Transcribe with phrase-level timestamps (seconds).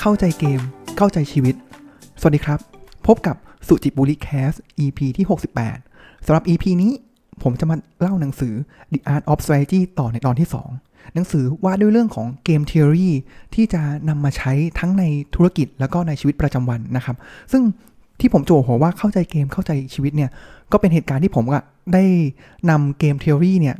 [0.00, 0.60] เข้าใจเกม
[0.96, 1.54] เข้าใจชีวิต
[2.20, 2.60] สวัสดีครับ
[3.06, 3.36] พบกับ
[3.66, 4.52] สุจิบุริแคส
[4.84, 5.26] EP ที่
[5.74, 6.92] 68 สำหรับ EP นี้
[7.42, 8.54] ผมจะมาเล่าหนังสือ
[8.92, 10.48] The Art of Strategy ต่อในตอนที่
[10.80, 13.10] 2 หนังสือว่าด้วยเรื่องของเกม Theory
[13.54, 17.16] ที่จะนำมาใช้ทั้งในธุรกิจแล้วก็ในชีวิตประจำวันนะครับ
[17.52, 17.62] ซึ่ง
[18.20, 20.30] ที่ผมโจหัวว่าเข้าใจเกมเข้าใจชีวิตเนี่ย
[20.72, 21.58] ก็เป็นเหตุการณ์ที่ผมก็
[21.94, 22.04] ได้
[22.70, 23.76] นำเกม Theory เนี่ย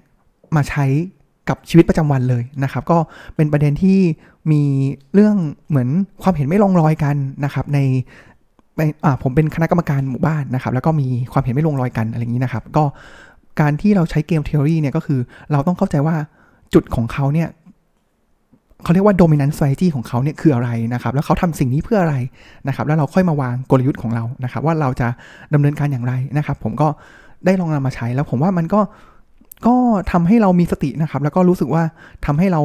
[0.56, 0.86] มาใช้
[1.48, 2.98] กับชีวิตประจำวันเลยนะครับ ก็
[3.36, 3.98] เป็นประเด็นที่
[4.52, 4.62] มี
[5.14, 5.36] เรื่อง
[5.68, 5.88] เหมือน
[6.22, 7.78] ความเห็นไม่ลงรอยกันนะครับ ใน
[9.22, 12.84] ผมเป็นคณะกรรมการหมู่บ้านนะครับ แล้วก็มีความเห็นไม่ลงรอยกันอะไรอย่างนี้นะครับ ก็
[13.60, 15.20] การที่เราใช้เกมเทอรี่เนี่ยก็คือ
[15.52, 16.14] เราต้องเข้าใจว่า
[16.74, 17.48] จุดของเขาเนี่ย
[18.82, 22.16] เขาเรียกว่า dominant strategy ของเขาเนี่ยคืออะไรนะครับ แล้วเขาทำสิ่งนี้เพื่ออะไร
[22.68, 25.08] นะครับ แล้วเราค่อยมาวางกลยุทธ์ของเรานะครับ ว่าเราจะ
[25.54, 26.88] ดำเนินการอย่างไรนะครับ ผมก็
[27.44, 28.80] ได้ลองนำมาใช้แล้วผมว่ามันก็
[29.66, 29.76] ก็
[30.12, 31.82] ทำให้เรามีสตินะครับ แล้วก็รู้สึกว่า
[32.26, 32.62] ทำให้เรา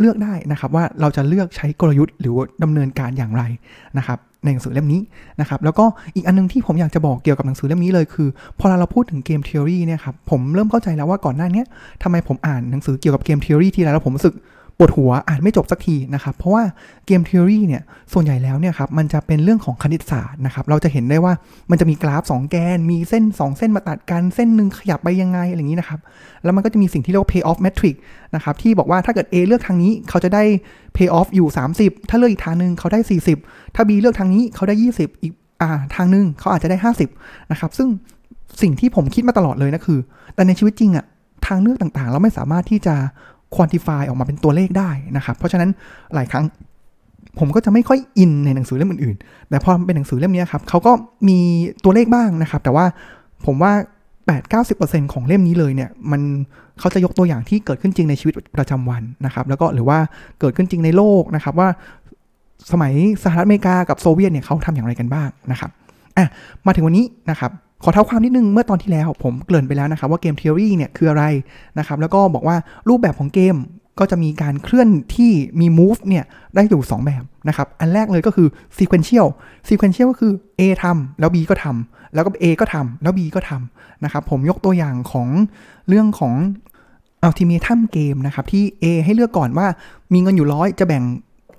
[0.00, 3.42] เลือกได้นะครับว่าเราจะเลือกใช้กลยุทธ์หรือดำเนินการอย่างไร
[3.98, 5.00] นะครับในหนังสือเล่มนี้
[5.40, 8.28] นะครับแล้วก็อีกอันนึงที่ผมอยากจะบอกเกี่ยวกับหนังสือเล่มนี้เลยคือ
[8.58, 11.62] พอเราพูดถึงเกมทฤษฎีเนี่ยครับผมเริ่มเข้าใจแล้วว่าก่อนหน้านี้
[12.02, 14.34] ทำไมผมอ่านหนังสือเกี่ยวกับเกมทฤษฎีทีไรแล้วผมรู้สึก
[14.80, 16.62] ปวดหัวอ่านไม่จบสักทีนะครับ เพราะว่า
[17.06, 21.32] เกมทฤษฎีเนี่ย ส่วนใหญ่แล้วเนี่ยครับ มันจะเป็นเรื่องของคณิตศาสตร์นะครับ เราจะเห็นได้ว่า
[21.70, 26.00] มันจะมีกราฟ 2 แกน มีเส้น 2 เส้นมาตัดกัน เส้นหนึ่งขยับไปยังไง อะไรอย่างนี้นะครับ
[26.44, 27.96] แล้วมันก็จะมีสิ่งที่เรียกว่า pay off metric
[28.34, 30.42] นะครับ ที่บอกว่าถ้าเกิด A เลือกทางนี้ เขาจะได้
[30.96, 33.00] pay off อยู่ 30 ถ้าเลือกอีกทางหนึ่งเขาได้
[33.36, 36.76] 40 ถ้า B เลือกทางนี้เขาได้ 20 อีกอ่าทางหนึ่งเขาอาจจะได้
[37.14, 37.88] 50นะครับ ซึ่ง
[38.62, 39.98] สิ่งที่ผมคิดมาตลอดเลยนะคือ
[40.34, 41.06] แต่ในชีวิตจริงอะ
[41.46, 42.96] ทางเลือกต่างๆ เราไม่สามารถที่จะ
[43.54, 45.70] ควอนติฟายออกมาเป็นตัวเลขได้นะครับ เพราะฉะนั้น
[46.14, 46.44] หลายครั้ง
[47.38, 50.92] ผมก็จะไม่ค่อยอินในหนังสือเล่มอื่นๆ แต่พอเป็นหนังสือเล่มนี้ครับเขาก็
[51.28, 51.38] มี
[51.84, 52.84] ตัวเลขบ้างนะครับ แต่ว่า
[53.46, 53.72] ผมว่า
[54.42, 56.20] 8-90%ของเล่มนี้เลยเนี่ย มัน
[56.78, 59.98] เขาจะยกตัวอย่างที่เกิดขึ้นจริงในชีวิตประจำวันนะครับ แล้วก็หรือว่า
[60.40, 61.68] เกิดขึ้นจริงในโลกนะครับว่า
[62.72, 62.92] สมัย
[63.24, 65.70] สหรัฐอเมริกากับโซเวียตเนี่ยเขาทำอย่างไรกันบ้างนะครับ
[66.16, 66.26] อะ
[66.66, 67.50] มาถึงวันนี้นะครับ
[67.82, 71.24] ขอเท้าความนิดนึงเมื่อตอนที่แล้วผมเกริ่นไปแล้วนะครับว่า Game Theory เนี่ยคืออะไร
[71.78, 72.56] นะครับแล้วก็บอกว่า
[72.88, 73.56] รูปแบบของเกม
[73.98, 76.24] ก็จะมีการเคลื่อนที่มี move เนี่ย
[76.54, 78.48] ได้อยู่ 2 แบบนะครับ อันแรกเลยก็คือ
[78.78, 79.28] sequential
[79.68, 85.28] sequential ก็คือ A ทำแล้ว B ก็ทำแล้วก็ A ก็ทำแล้ว B ก็ทำนะครับ ผมยกตัวอย่างของ
[85.88, 86.34] เรื่องของ
[87.26, 89.66] ultimatum game นะครับ ที่ A ให้เลือกก่อนว่า
[90.12, 91.04] มีเงินอยู่ร้อยจะแบ่ง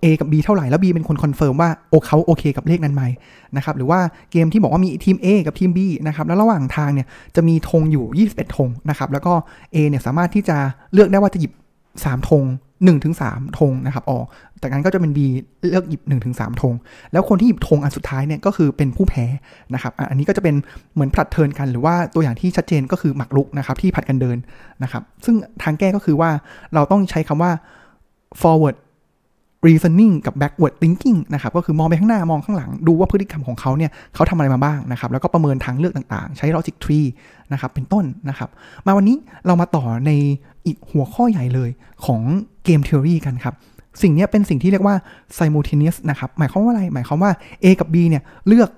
[0.03, 3.03] A กับ B เท่าไหร่ แล้ว B เป็นคน confirm ว่าโอเขาโอเคกับเลขนั้นไหม
[3.57, 3.99] นะครับ หรือว่า
[4.31, 9.33] เกมที่บอกว่ามีทีม A กับทีม B นะครับ แล้วระหว่างทางเนี่ยจะมีธงอยู่ 21ธงนะครับ แล้วก็
[9.73, 10.57] A เนี่ยสามารถที่จะ
[10.93, 11.51] เลือกได้ว่าจะหยิบ
[11.95, 12.45] 3ธง
[12.81, 14.25] 1ถึง3ธงนะครับออก
[14.61, 15.19] จากนั้นก็จะเป็น B
[15.69, 16.73] เลือกหยิบ1ถึง3ธง
[17.11, 19.25] แล้วคนที่หยิบธงอันสุดท้ายเนี่ยก็คือเป็นผู้แพ้
[19.73, 20.55] นะครับ อันนี้ก็จะเป็น
[20.93, 24.37] เหมือนผลัดเทินกัน หรือว่าตัวอย่างที่ชัดเจนก็คือหมักลุกนะครับที่ผัดกันเดิน
[24.83, 26.29] นะครับ ซึ่งทางแก้ก็คือว่า
[26.73, 27.51] เราต้องใช้คำว่า
[28.41, 28.75] forward
[29.67, 37.07] reasoning กับ backward thinking นะครับก็คือมองไปข้างหน้ามองข้างหลัง ดูว่าพฤติกรรมของเขาเนี่ยเขาทำอะไรมาบ้างนะครับแล้วก็ประเมินทางเลือกต่างๆ ใช้ logic tree
[37.51, 38.49] นะครับเป็นต้นนะครับ
[38.85, 40.11] มาวันนี้เรามาต่อใน
[40.65, 41.69] อีกหัวข้อใหญ่เลย
[42.05, 42.21] ของ
[42.63, 43.53] เกม theory กันครับ
[44.01, 44.95] สิ่งนี้เป็นสิ่งที่เรียกว่า
[45.39, 47.31] simultaneous นะครับหมายความว่าอะไร หมายความว่า
[47.63, 48.69] A กับ B เนี่ยเลือก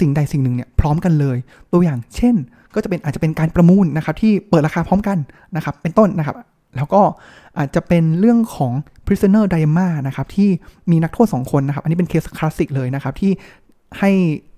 [0.00, 1.36] สิ่งใดสิ่งหนึ่งเนี่ยพร้อมกันเลย
[1.72, 2.34] ตัวอย่างเช่น
[2.74, 5.18] ก็จะเป็นอาจจะเป็นการประมูลนะครับที่เปิดราคาพร้อมกัน
[5.56, 6.36] นะครับเป็นต้นนะครับ
[6.76, 7.02] แล้วก็
[7.58, 8.72] อาจจะเป็นเรื่องของ
[9.06, 10.48] prisoner dilemma นะครับที่
[10.90, 13.32] มีนักโทษ 2 คนนะครับ อันนี้เป็นเคสคลาสสิกเลยนะครับ ที่
[13.98, 14.10] ให้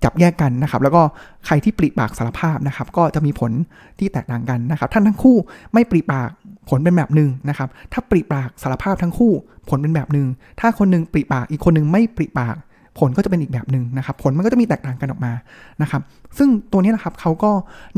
[0.03, 1.01] จับแยกกันนะครับ แล้วก็
[1.45, 3.51] ใครที่ปริปากสารภาพนะครับ ก็จะมีผล
[3.99, 5.37] ที่แตกต่างกันนะครับท่านทั้งคู่
[5.73, 6.29] ไม่ปริปาก
[6.69, 9.31] ผลเป็นแบบหนึ่งนะครับ ถ้าปริปากสารภาพทั้งคู่
[9.69, 10.27] ผลเป็นแบบหนึ่ง
[10.59, 12.55] ถ้าคนนึงปริปากอีกคนนึงไม่ปริปาก
[12.99, 15.33] ผลก็จะเป็นอีกแบบหนึ่งนะครับ ผลมันก็จะมีแตกต่างกันออกมา
[15.81, 16.01] นะครับ
[16.37, 17.51] ซึ่งตัวนี้นะครับเขาก็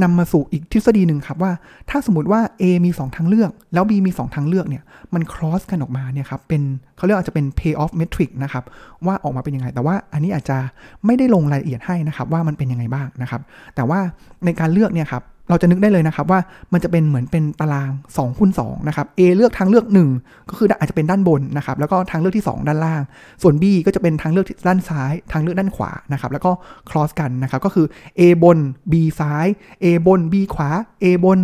[0.03, 1.51] นำมาสู่อีกทฤษฎีหนึ่งครับว่า
[1.89, 6.61] ถ้าสมมติว่า A มี 2 ทางเลือก แล้ว B มี 2 ทางเลือกเนี่ยมัน cross กันออกมาเนี่ยครับเป็น
[6.97, 8.63] เขาเรียกอาจจะเป็น pay off metric นะครับ
[9.05, 10.57] ว่าออกมาเป็นยังไง แต่ว่าอันนี้อาจจะ
[11.05, 13.41] ไม่ได้ลงรายละเอียดให้นะครับว่ามันเป็นยังไงบ้างนะครับ
[13.75, 13.99] แต่ว่า
[14.45, 16.39] ในการเลือกเนี่ยครับ เราจะนึกได้เลยนะครับว่า
[16.73, 19.85] มันจะเป็นเหมือนเป็นตาราง2คูณ2นะครับ A เลือกทางเลือก
[20.17, 23.01] 1 ก็คืออาจจะเป็นด้านบนนะครับ แล้วก็ทางเลือกที่ 2 ด้านล่าง
[23.41, 26.51] ส่วน B ก็จะเป็นทางเลือกด้านซ้าย ทางเลือกด้านขวานะครับ แล้วก็
[26.89, 27.85] cross กันนะครับ ก็คือ
[28.19, 28.57] A บน
[28.91, 29.47] B ซ้าย
[29.83, 30.69] A บน B ขวา
[31.03, 31.39] A บน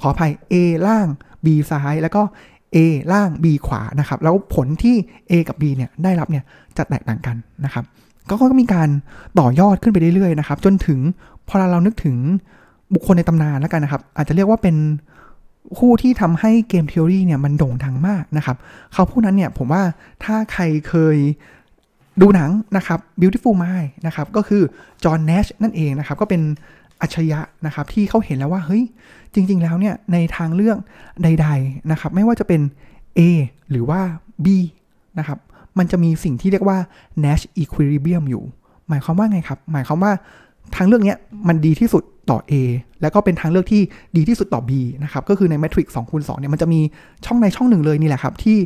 [0.00, 0.54] ขออภัย A
[0.86, 1.06] ล่าง
[1.44, 2.22] B ซ้าย แล้วก็
[2.74, 2.76] A
[3.12, 4.96] ล่าง B ขวานะครับ แล้วผลที่
[5.30, 6.44] A กับ B เนี่ยได้รับเนี่ย
[6.76, 7.84] จะแตกต่างกันนะครับ
[8.28, 8.88] ก็ก็มีการ
[9.38, 11.00] ต่อยอดขึ้นไปเรื่อยๆนะครับ จนถึง
[11.48, 12.16] พอเรานึกถึง
[12.94, 14.76] บุคคลในตำนานแล้วกันนะครับ อาจจะเรียกว่าเป็น
[15.78, 18.56] คู่ที่ทำให้เกมเทอรี่เนี่ยมันโด่งดังมากนะครับ
[18.92, 19.82] เขาผู้นั้นเนี่ยผมว่า
[20.24, 21.16] ถ้าใครเคย
[22.20, 24.62] ดูหนังนะครับ Beautiful Mind นะครับ ก็คือ
[25.04, 26.42] จอห์นเนชนั่นเองนะครับ ก็เป็น
[27.00, 28.82] อัจฉริยะนะครับ ที่เขาเห็นแล้วว่า เฮ้ย
[29.34, 30.78] จริง ๆ แล้วเนี่ย ในทางเลือก
[31.22, 32.60] ใด ๆ นะครับ ไม่ว่าจะเป็น
[33.18, 33.20] A
[33.70, 34.00] หรือว่า
[34.44, 34.46] B
[35.18, 35.38] นะครับ
[35.78, 36.78] มันจะมีสิ่งที่เรียกว่า
[37.24, 38.42] Nash equilibrium อยู่
[38.88, 40.12] หมายความว่าไงครับ หมายความว่า
[40.76, 41.14] ทางเลือกนี้
[41.48, 42.52] มันดีที่สุด ต่อ A
[43.02, 43.82] แล้วก็เป็นทางเลือกที่
[44.16, 44.70] ดีที่สุดต่อ B
[45.04, 46.80] นะครับ ก็คือใน Matrix 2คูณ2เนี่ยมันจะมี
[47.26, 48.56] ช่องในช่องหนึ่งเลยนี่แหละครับ ที่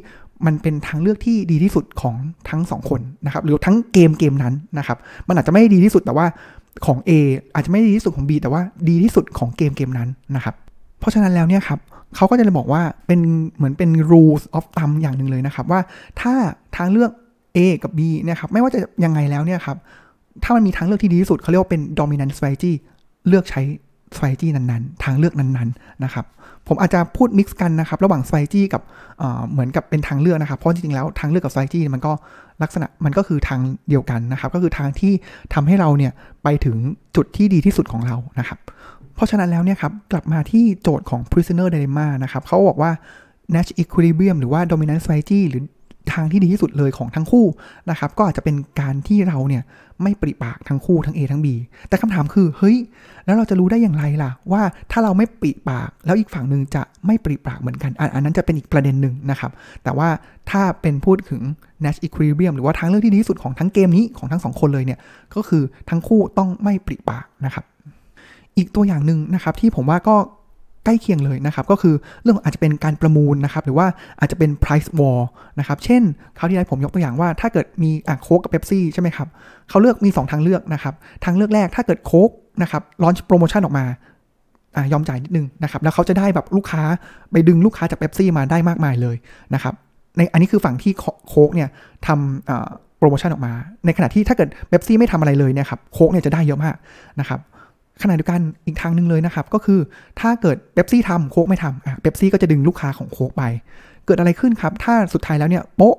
[0.47, 2.15] มันเป็นทางเลือกที่ดีที่สุดของ
[2.49, 6.27] ทั้งสองคนนะครับ หรือทั้งเกมเกมนั้นนะครับ มันอาจจะไม่ดีที่สุดแต่ว่า
[6.87, 7.11] ของ A
[7.55, 10.55] อาจจะไม่ดีที่สุดของ B แต่ว่าดีที่สุดของเกมเกมนั้นนะครับ
[11.01, 11.79] เพราะฉะนั้นแล้วเนี่ยครับ
[12.17, 13.21] เขาก็จะบอกว่าเป็น
[13.57, 15.81] เหมือนเป็น rules of thumb อย่างหนึ่งเลยนะครับว่า
[16.21, 16.35] ถ้า
[16.77, 17.11] ทางเลือก
[17.57, 19.77] A กับ B เนี่ยครับไม่ว่าจะยังไงแล้วเนี่ยครับ
[20.43, 22.73] ถ้ามันมีทางเลือกที่ดีที่สุดเขาเรียกว่าเป็น dominant strategy
[23.29, 23.63] เลือกใช้
[24.15, 26.25] strategy นั้นๆ ทางเลือกนั้นๆนะครับ
[26.69, 28.83] ผมอาจจะพูด mix กันนะครับ ระหว่าง strategy กับ
[29.51, 32.13] เหมือนกับเป็นทางเลือกนะครับ เพราะจริงๆแล้วทางเลือกกับ strategy มันก็
[32.63, 35.13] ลักษณะมันก็คือทางเดียวกันนะครับ ก็คือทางที่
[35.55, 36.13] ทำให้เราเนี่ย
[36.43, 36.77] ไปถึง
[37.17, 38.59] จุดที่ดีที่สุดของเรานะครับ
[39.15, 42.91] เพราะฉะนั้นแล้วเนี่ยครับกลับมาที่โจทย์ของ prisoner dilemma นะครับเขาบอกว่า
[43.55, 45.63] Nash equilibrium หรือว่า dominant strategy หรือ
[46.13, 47.47] ทางที่ดีที่สุดเลยของทั้งคู่
[47.91, 49.63] นะครับ ก็อาจจะเป็นการที่เราเนี่ย
[50.03, 51.47] ไม่ปริปากทั้งคู่ทั้ง A ทั้ง B
[51.89, 52.77] แต่คำถามคือเฮ้ย
[53.25, 59.51] แล้วเราจะรู้ได้อย่างไรล่ะ ว่าถ้าเราไม่ปริปากแล้วอีกฝั่งหนึ่งจะไม่ปริปากเหมือนกัน อันนั้นจะเป็นอีกประเด็นหนึ่งนะครับ
[59.85, 60.09] แต่ว่า
[60.51, 61.43] ถ้าเป็นพูดถึง
[61.85, 64.99] Nash equilibrium หรือว่าทางเลือกที่ดีที่สุดของทั้งเกมนี้ของทั้งสองคนเลยเนี่ย
[65.35, 67.65] ก็คือทั้งคู่ต้องไม่ปริปากนะครับ
[68.57, 70.17] อีกตัวอย่างหนึ่งนะครับที่ผมว่าก็
[70.85, 73.87] ใกล้เคียงเลยนะครับ ก็คือเรื่องอาจจะเป็นการประมูลนะครับ หรือว่า
[74.21, 75.21] อาจจะเป็น price war
[75.59, 76.03] นะครับ เช่น
[76.39, 79.29] คราวที่แล้วผมยกตัวอย่างว่า ถ้าเกิดมีอะโค้กกับเบปซี่ใช่ไหมครับ
[79.71, 80.95] เขาเลือกมี 2 ทางเลือกนะครับ
[81.25, 82.31] ทางเลือกแรกถ้าเกิดโค้ก
[82.63, 83.85] นะครับลอนช์โปรโมชั่นออกมา
[84.77, 86.83] อะยอมจ่ายนิดนึงนะครับ แล้วเขาจะได้แบบลูกค้า
[87.33, 89.17] ไปดึงลูกค้าจากเบปซี่มาได้มากมายเลย
[89.55, 89.75] นะครับ
[90.17, 90.93] ในอันนี้คือฝั่งที่
[91.29, 91.69] โค้กเนี่ย
[92.07, 93.53] ทำโปรโมชั่นออกมา
[93.87, 96.75] ในขณะที่ถ้าเกิดเบปซี่ไม่ทำอะไรเลยเนี่ยครับโค้กเนี่ยจะได้เยอะมาก
[97.21, 97.41] นะครับ
[98.03, 99.81] ขณะเดียวกันอีกทางหนึ่งเลยนะครับ ก็คือ
[100.21, 103.43] ถ้าเกิดเบปซี่ทำโค้กไม่ทำอะเบปซี่ก็จะดึงลูกค้าของโค้กไป
[104.07, 105.97] เกิดอะไรขึ้นครับ ถ้าสุดท้ายแล้วเนี่ยโป๊ะ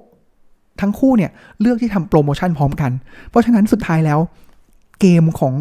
[0.82, 1.32] ทั้งคู่เนี่ย
[1.62, 2.92] เลือกที่ทำโปรโมชั่นพร้อมกัน
[3.30, 4.20] เพราะฉะนั้นสุดท้ายแล้ว
[5.02, 5.54] เกมของ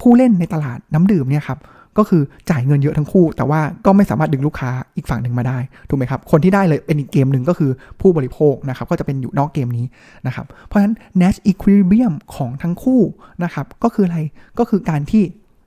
[0.00, 1.60] ผู้เล่นในตลาดน้ำดื่มเนี่ยครับ
[1.98, 9.84] ก็คือจ่ายเงินเยอะทั้งคู่ แต่ว่าก็ไม่สามารถดึงลูกค้าอีกฝั่งหนึ่งมาได้ถูกไหมครับ คนที่ได้เลยเป็นอีกเกมหนึ่งก็คือผู้บริโภคนะครับ ก็จะเป็นอยู่นอกเกมนี้
[10.26, 13.00] นะครับ เพราะฉะนั้น Nash equilibrium ของทั้งคู่
[13.44, 14.18] นะครับ ก็คืออะไร
[14.58, 15.22] ก็คือการที่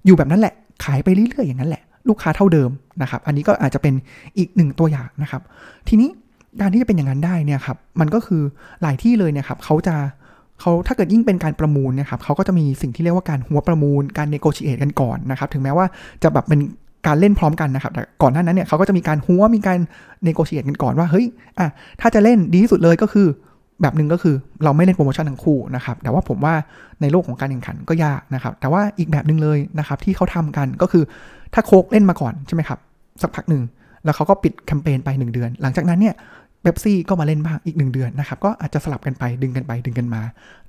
[0.08, 2.70] อยู่แบบนั้นแหละ ขายไปเรื่อยๆอย่างนั้นแหละ ลูกค้าเท่าเดิม
[3.02, 3.94] นะครับ อันนี้ก็อาจจะเป็น
[4.38, 5.42] อีกหนึ่งตัวอย่างนะครับ
[5.88, 6.10] ทีนี้
[6.62, 8.42] การที่จะเป็นอย่างนั้นได้เนี่ยครับ มันก็คือ
[8.82, 9.96] หลายที่เลยเนี่ยครับเขาจะ
[10.62, 15.86] เขาถ้าเกิดยิ่งเป็นการประมูลเนี่ยครับเขาก็จะมีสิ่งที่เรียกว่าการฮั้วประมูล การ negotiate กันก่อนนะครับ ถึงแม้ว่า
[16.24, 16.60] จะแบบเป็น
[17.08, 19.78] การเล่นพร้อมกันนะครับ แต่ก่อนหน้านั้นเนี่ยเขาก็จะมีการฮั้วมีการ
[20.24, 21.26] negotiate กันก่อนว่า เฮ้ย
[21.60, 21.68] อะ
[22.02, 23.28] ถ้าจะเล่นดีที่สุดเลยก็คือ
[23.82, 26.54] แบบหนึ่งก็คือเราไม่เล่นโปรโมชั่นทั้งคู่นะครับ แต่ว่าผมว่า
[27.02, 31.04] ในโลกของการแข่งขันก็ยากนะครับ แต่ว่าอีกแบบหนึ่งเลยนะครับที่เขาทำกันก็คือ
[31.54, 32.80] ถ้าโคกเล่นมาก่อนใช่ไหมครับ
[33.22, 33.64] สักพักหนึ่ง
[34.04, 36.16] แล้วเขาก็ปิดแคมเปญไป 1 เดือน หลังจากนั้นเนี่ย
[36.62, 40.22] เบปซี่ก็มาเล่นบ้างอีก 1 เดือนนะครับ ก็อาจจะสลับกันไปดึงกันไปดึงกันมา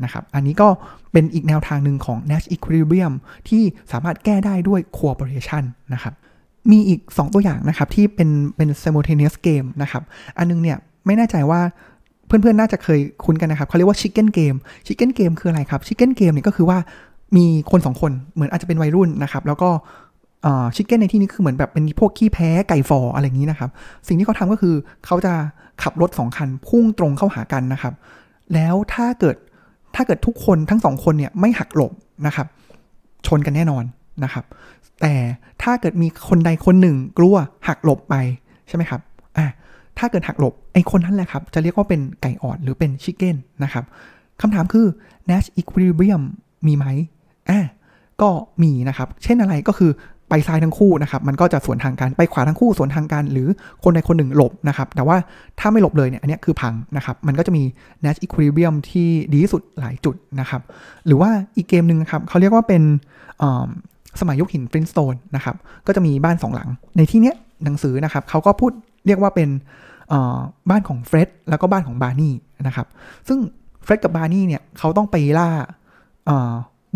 [0.04, 0.68] นะครับ อันนี้ก็
[1.12, 3.14] เป็นอีกแนวทางหนึ่งของ Nash Equilibrium
[3.48, 3.62] ที่
[3.92, 5.64] สามารถแก้ได้ด้วย Cooperation
[5.94, 6.14] นะครับ
[6.70, 10.02] มีอีก 2 ตัวอย่างนะครับที่เป็นเป็น simultaneous game นะครับ
[10.38, 11.60] อันนึงเนี่ยไม่แน่ใจว่า
[12.28, 14.54] เพื่อนๆน่าจะเคยคุ้นกันนะครับเขาเรียกว่าชิคเก้นเกม
[14.86, 16.78] ชิคเก้นเกมคืออะไรครับชิคเก้นเกมเนี่ยก็คือว่า
[17.36, 19.70] มีคนสองคนเหมือนอาจจะเป็นวัยรุ่นนะครับ แล้วก็
[20.76, 23.70] ชิคเก้นในที่นี้คือเหมือนแบบเป็นพวกขี้แพ้ไก่ฟออะไรอย่างนี้นะครับ
[24.06, 24.74] สิ่งที่เขาทำก็คือ
[25.06, 25.32] เขาจะ
[25.82, 27.94] ขับรถสองคันพุ่งตรงเข้าหากันนะครับ
[28.54, 29.36] แล้วถ้าเกิด
[29.94, 31.92] ถ้าเกิดทุกคนทั้งสองคนเนี่ยไม่หักหลบ
[32.26, 32.46] นะครับ
[33.26, 33.84] ชนกันแน่นอน
[34.24, 34.44] นะครับ
[35.00, 35.14] แต่
[35.62, 37.36] ถ้าเกิดมีคนใดคนหนึ่งกลัว
[37.68, 38.14] หักหลบไป
[38.68, 39.00] ใช่ไหมครับ
[39.38, 39.46] อะ
[39.98, 43.84] ถ้าเกิดหักหลบไอ้คนนั้นแหละครับ จะเรียกว่าเป็นไก่อ่อนหรือเป็นชิคเก้นนะครับ
[44.40, 44.86] คำถามคือ
[45.28, 46.22] Nash equilibrium
[46.66, 46.84] มีไหม
[47.48, 47.66] อะ
[48.22, 48.30] ก็
[48.62, 49.90] มีนะครับ เช่นอะไรก็คือ
[50.30, 53.48] ไปซ้ายทั้งคู่นะครับ มันก็จะสวนทางกันไปขวาทั้งคู่สวนทางกัน หรือ
[53.84, 55.16] คนใดคนหนึ่งหลบนะครับ แต่ว่า
[55.60, 57.62] ถ้าไม่หลบเลยเนี่ย อันนี้คือพังนะครับ มันก็จะมี
[58.04, 60.62] Nash equilibrium ที่ดีที่สุดหลายจุดนะครับ
[61.06, 62.82] หรือว่าอีกเกมหนึ่งครับเขาเรียกว่าเป็น
[64.20, 68.72] สมัยยุคหินฟรินสโตนนะครับ ก็จะมีบ้านสองหลัง ในที่เนี้ยหนังสือนะครับเขาก็พูด
[69.08, 69.48] เรียกว่าเป็น
[70.70, 72.34] บ้านของเฟร็ดแล้วก็บ้านของบาร์นี่
[72.66, 72.86] นะครับ
[73.28, 73.38] ซึ่ง
[73.84, 75.48] เฟร็ดกับบาร์นี่เนี่ยเขาต้องไปล่า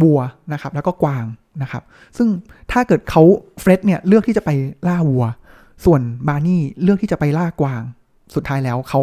[0.02, 0.20] วัว
[0.52, 1.24] นะครับแล้วก็กวาง
[1.62, 1.82] นะครับ
[2.16, 2.28] ซึ่ง
[2.72, 3.22] ถ้าเกิดเขา
[3.60, 4.50] เฟร็ดเนี่ยเลือกที่จะไป
[4.88, 5.24] ล่าวัว
[5.84, 7.82] ส่วนบาร์นี่เลือกที่จะไปล่ากวาง
[8.34, 9.00] สุดท้ายแล้วเขา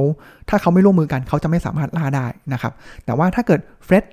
[0.49, 2.73] ถ้าเขาไม่ร่วมมือกันเขาจะไม่สามารถล่าได้นะครับ
[3.05, 4.05] แต่ว่าถ้าเกิดเฟร็ด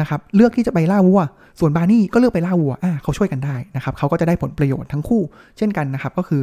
[0.00, 1.20] นะครับเลือกที่จะไปล่าวัว
[1.60, 5.22] ส่วนบาร์นี่ก็เลือกไปล่าวัวอ่าเขาช่วยกันได้นะครับเขาก็จะได้ผลประโยชน์ทั้งคู่
[5.58, 6.42] เช่นกันนะครับ ก็คือ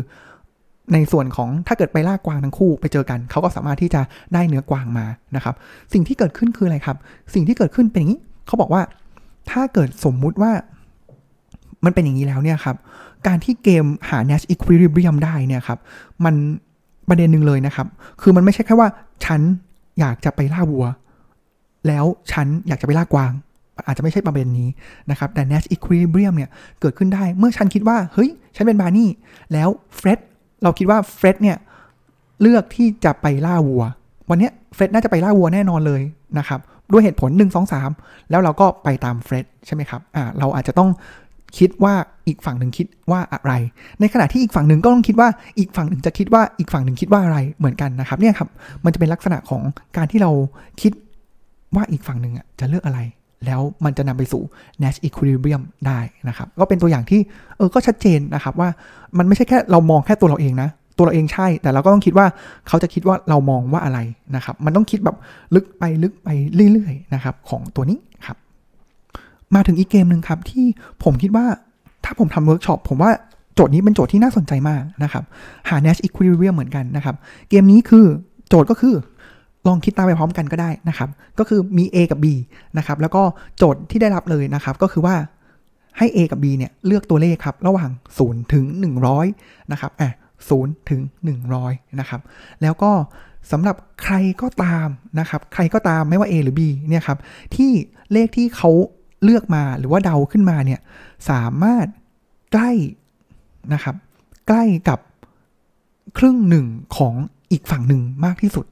[0.94, 4.02] ในส่วนของถ้าเกิดไปล่ากวางทั้งคู่ไปเจอกัน เขาก็สามารถที่จะ
[4.34, 5.06] ได้เนื้อกวางมา
[5.36, 5.56] นะครับ
[5.94, 6.98] สิ่งที่เกิดขึ้นคืออะไรครับ
[7.34, 8.82] สิ่งที่เกิดขึ้นเป็นอย่างนี้เขาบอกว่า
[9.52, 10.52] ถ้าเกิดสมมุติว่า
[11.86, 12.76] มันเป็นอย่างนี้แล้วเนี่ยครับ
[13.28, 15.80] การที่เกมหา Nash Equilibrium ได้เนี่ยครับ
[16.26, 16.36] มัน
[17.10, 17.88] ประเด็นหนึ่งเลยนะครับ
[18.22, 18.90] คือมันไม่ใช่แค่ว่า
[19.26, 19.42] ฉัน
[20.00, 20.86] อยากจะไปล่าวัว
[21.88, 23.32] แล้วฉันอยากจะไปล่ากวาง
[23.88, 24.70] อาจจะไม่ใช่ประเด็นนี้
[25.12, 26.50] นะครับ แต่ Nash Equilibrium เนี่ย
[26.82, 29.10] เกิดขึ้นได้ เมื่อฉันคิดว่า เฮ้ย ฉันเป็นบาร์นี่
[29.54, 30.20] แล้วเฟร็ด
[30.64, 31.58] เราคิดว่าเฟร็ดเนี่ย
[32.42, 33.84] เลือกที่จะไปล่าวัว
[34.30, 36.02] วันนี้เฟร็ดน่าจะไปล่าวัวแน่นอนเลย
[36.38, 36.60] นะครับ
[36.92, 40.90] ด้วยเหตุผล 1 2 3 แล้วเราก็ไปตามเฟร็ดใช่ไหมครับอ่าเราอาจจะต้อง
[41.58, 41.94] คิดว่า
[42.28, 43.54] อีกฝั่งหนึ่งคิดว่าอะไร
[44.00, 48.50] ในขณะที่อีกฝั่งหนึ่งก็ต้องคิดว่าอีกฝั่งหนึ่งจะคิดว่าอีกฝั่งหนึ่งคิดว่าอะไรเหมือนกันนะครับเนี่ยครับ
[48.84, 49.62] มันจะเป็นลักษณะของ
[49.98, 50.32] การที่เรา
[50.82, 50.92] คิด
[51.76, 53.00] ว่าอีกฝั่งหนึ่งจะเลือกอะไร
[53.46, 54.44] แล้วมันจะนำไปสู่
[54.82, 57.20] Nash Equilibrium ได้นะครับ ก็เป็นตัวอย่างที่
[57.58, 58.70] เออก็ชัดเจนนะครับว่า
[59.18, 62.28] มันไม่ใช่แค่เรามองแค่ตัวเราเองนะ ตัวเราเองใช่ แต่เราก็ต้องคิดว่า
[62.68, 64.00] เขาจะคิดว่าเรามองว่าอะไร
[64.36, 65.18] นะครับ มันต้องคิดแบบ
[65.56, 66.30] ลึกไปลึกไป
[66.72, 68.38] เรื่อยๆนะครับของตัวนี้ครับ
[69.56, 70.66] มาถึงอีกเกมหนึ่งครับที่
[71.04, 71.46] ผมคิดว่า
[72.06, 73.12] ถ้าผมทำเวิร์กช็อปผมว่า
[73.56, 75.24] โจทย์นี้เป็นโจทย์ที่น่าสนใจมากนะครับ
[75.70, 77.16] หา Nash Equilibrium เหมือนกันนะครับ
[77.50, 78.06] เกมนี้คือ
[78.50, 78.96] โจทย์ก็คือ
[79.68, 82.26] ลองคิดตามไปพร้อมกันก็ได้นะครับ ก็คือมี A กับ B
[82.78, 83.24] นะครับ แล้วก็
[83.58, 85.16] โจทย์ที่ได้รับเลยนะครับ ก็คือว่า
[85.98, 87.90] ให้ A กับ B เนี่ยเลือกตัวเลขครับ ระหว่าง
[88.22, 88.66] 0 ถึง
[89.18, 90.12] 100 นะครับอะ
[90.50, 91.02] 0ถึง
[91.50, 92.22] 100 นะครับ
[92.62, 92.92] แล้วก็
[93.52, 94.88] สำหรับใครก็ตาม
[95.20, 97.18] นะครับ ใครก็ตามไม่ว่า A หรือ B เนี่ยครับ
[97.56, 97.72] ที่
[98.14, 98.72] เลขที่เขา
[99.24, 100.80] เลือกมาหรือว่าเดาขึ้นมาเนี่ย
[101.30, 101.88] สามารถ
[102.52, 102.72] ใกล้
[103.74, 103.96] นะครับ
[104.48, 105.00] ใกล้กับ
[106.18, 106.66] ครึ่งหนึ่ง
[106.98, 107.14] ของ
[107.52, 108.66] อีกฝั่งหนึ่งมากที่สุด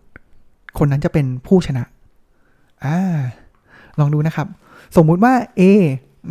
[0.78, 1.84] คนนั้นจะเป็นผู้ชนะ
[2.86, 2.98] อ่า
[4.00, 4.48] ลองดูนะครับ
[4.98, 5.62] สมมุติว่า A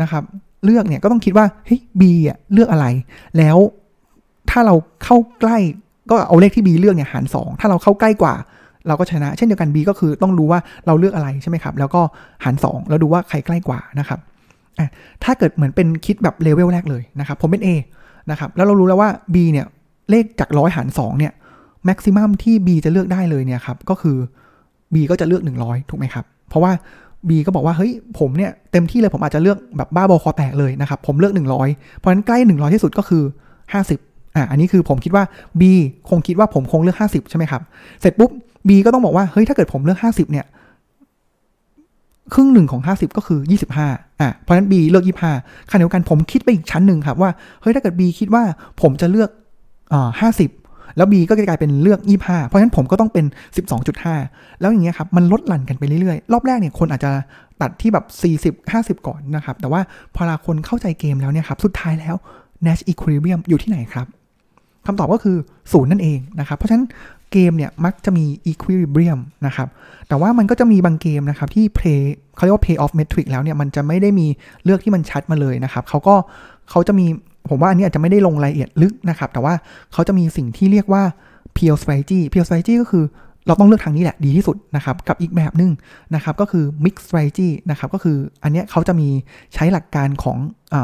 [0.03, 0.23] นะครับ
[0.65, 2.87] เลือกเนี่ยก็ต้องคิดว่าเฮ้ย B อะเลือกอะไร
[3.39, 3.57] แล้ว
[4.51, 5.59] ถ้าเราเข้าใกล้
[6.11, 8.35] ก็เอาเลขที่ B เลือกเนี่ยหาร 2 ถ้าเราเข้าใกล้กว่า
[8.87, 12.01] เราก็ชนะ เช่นเดียวกัน B ก็คือต้องรู้ว่าเราเลือกอะไรใช่ไหมครับ แล้วก็
[12.45, 14.19] หาร 2 แล้วดูว่าใครใกล้กว่านะครับ
[15.25, 17.69] ถ้าเกิดเหมือนเป็นคิดแบบเลเวลแรกเลยนะครับ ผมเป็น A
[18.31, 19.67] นะครับ แล้วเรารู้แล้วว่า B เนี่ย
[20.11, 21.33] เลขจากร้อยหาร2เนี่ย
[21.89, 24.17] แม็กซิมัมที่ B จะเลือกได้เลยเนี่ยครับก็คือ
[24.95, 26.73] B ก็จะเลือก 100 ถูกไหมครับ เพราะว่า
[27.29, 33.23] B ก็บอกว่าเฮ้ยผมเนี่ยเต็มที่เลยผมอาจจะเลือกแบบบ้าบอคอแตกเลยนะครับผมเลือก 100 เพราะฉะนั้นใกล้ 100 ที่สุดก็คือ
[33.79, 35.25] 50อะอันนี้คือผมคิดว่า
[35.61, 35.63] B
[36.11, 37.63] คงคิดว่าผมคงเลือก 50 ใช่ไหมครับ
[38.01, 38.31] เสร็จปุ๊บ
[38.69, 40.47] B ก็ต้องบอกว่าเฮ้ยถ้าเกิดผมเลือก 50 เนี่ย
[42.35, 43.41] ครึ่งหนึ่งของ 50 ก็คือ
[43.81, 45.05] 25อะเพราะฉะนั้น B เลือก
[45.41, 47.31] 25ขณะเดียวกันผมคิดไปอีกชั้นหนึ่งครับว่า
[47.63, 48.43] เฮ้ยถ้าเกิด B คิดว่า
[48.83, 49.31] ผมจะเลือก
[49.93, 53.25] อ่า50 แล้ว B ก็จะกลายเป็นเลือก 25 เพราะฉะนั้นผมก็ต้องเป็น
[53.93, 57.11] 12.5 แล้วอย่างเงี้ยครับมันลดหลั่นกันไปเรื่อยๆ รอบแรกเนี่ยคนอาจจะ
[57.61, 58.05] ตัดที่แบบ
[58.55, 59.81] 40 50 ก่อนนะครับ แต่ว่า
[60.15, 62.15] พอลาคนเข้าใจเกมแล้วเนี่ยครับสุดท้ายแล้ว
[62.67, 64.07] Nash Equilibrium อยู่ที่ไหนครับ
[64.87, 65.37] คำตอบก็คือ
[65.73, 66.87] ศูนย์นั่นเองนะครับ เพราะฉะนั้น
[67.33, 69.69] เกมเนี่ยมักจะมี equilibrium นะครับ
[70.09, 72.03] แต่ว่ามันก็จะมีบางเกมนะครับที่ play
[72.37, 74.27] เขาเรียกว่า play off metric แล้วเนี่ยมันจะไม่ได้มี
[74.65, 76.15] เลือกที่มันชัดมาเลยนะครับเขาก็
[76.71, 77.07] เขาจะมี
[77.49, 79.55] ผมว่าอันนี้อาจจะไม่ได้ลงรายละเอียดลึกนะครับ แต่ว่า
[79.93, 81.03] เขาจะมีสิ่งที่เรียกว่า
[81.57, 83.05] pure strategy pure strategy ก็คือ
[83.47, 85.71] เราต้องเลือกทางนี้แหละดีที่สุดนะครับ กับอีกแบบหนึ่ง
[86.15, 89.09] นะครับก็คือ mix strategy นะครับก็คืออันนี้เขาจะมี
[89.55, 90.39] ใช้หลักการของ
[90.75, 90.77] อ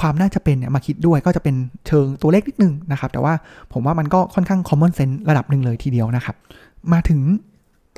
[0.00, 1.54] ความน่าจะเป็นเนี่ยมาคิดด้วยก็จะเป็น
[1.86, 3.34] เชิงตัวเลขนิดนึงนะครับ แต่ว่า
[3.72, 6.36] ผมว่ามันก็ค่อนข้าง common sense ระดับหนึ่งเลยทีเดียวนะครับ
[6.92, 7.20] มาถึง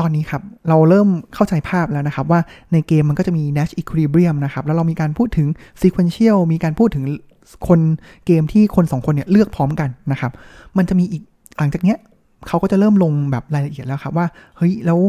[0.00, 2.40] ตอนนี้ครับ เราเริ่มเข้าใจภาพแล้วนะครับ ว่า
[2.72, 5.48] ในเกมมันก็จะมี Nash Equilibrium นะครับ แล้วเรามีการพูดถึง
[5.82, 7.04] Sequential มีการพูดถึง
[7.68, 7.80] คน
[8.26, 10.32] เกมที่คนสองคนเนี่ยเลือกพร้อมกันนะครับ
[10.76, 11.22] มันจะมีอีก
[11.58, 11.98] หลังจากเนี้ย
[12.46, 14.26] เขาก็จะเริ่มลงแบบรายละเอียดแล้วครับว่า
[14.56, 15.00] เฮ้ยแล้ว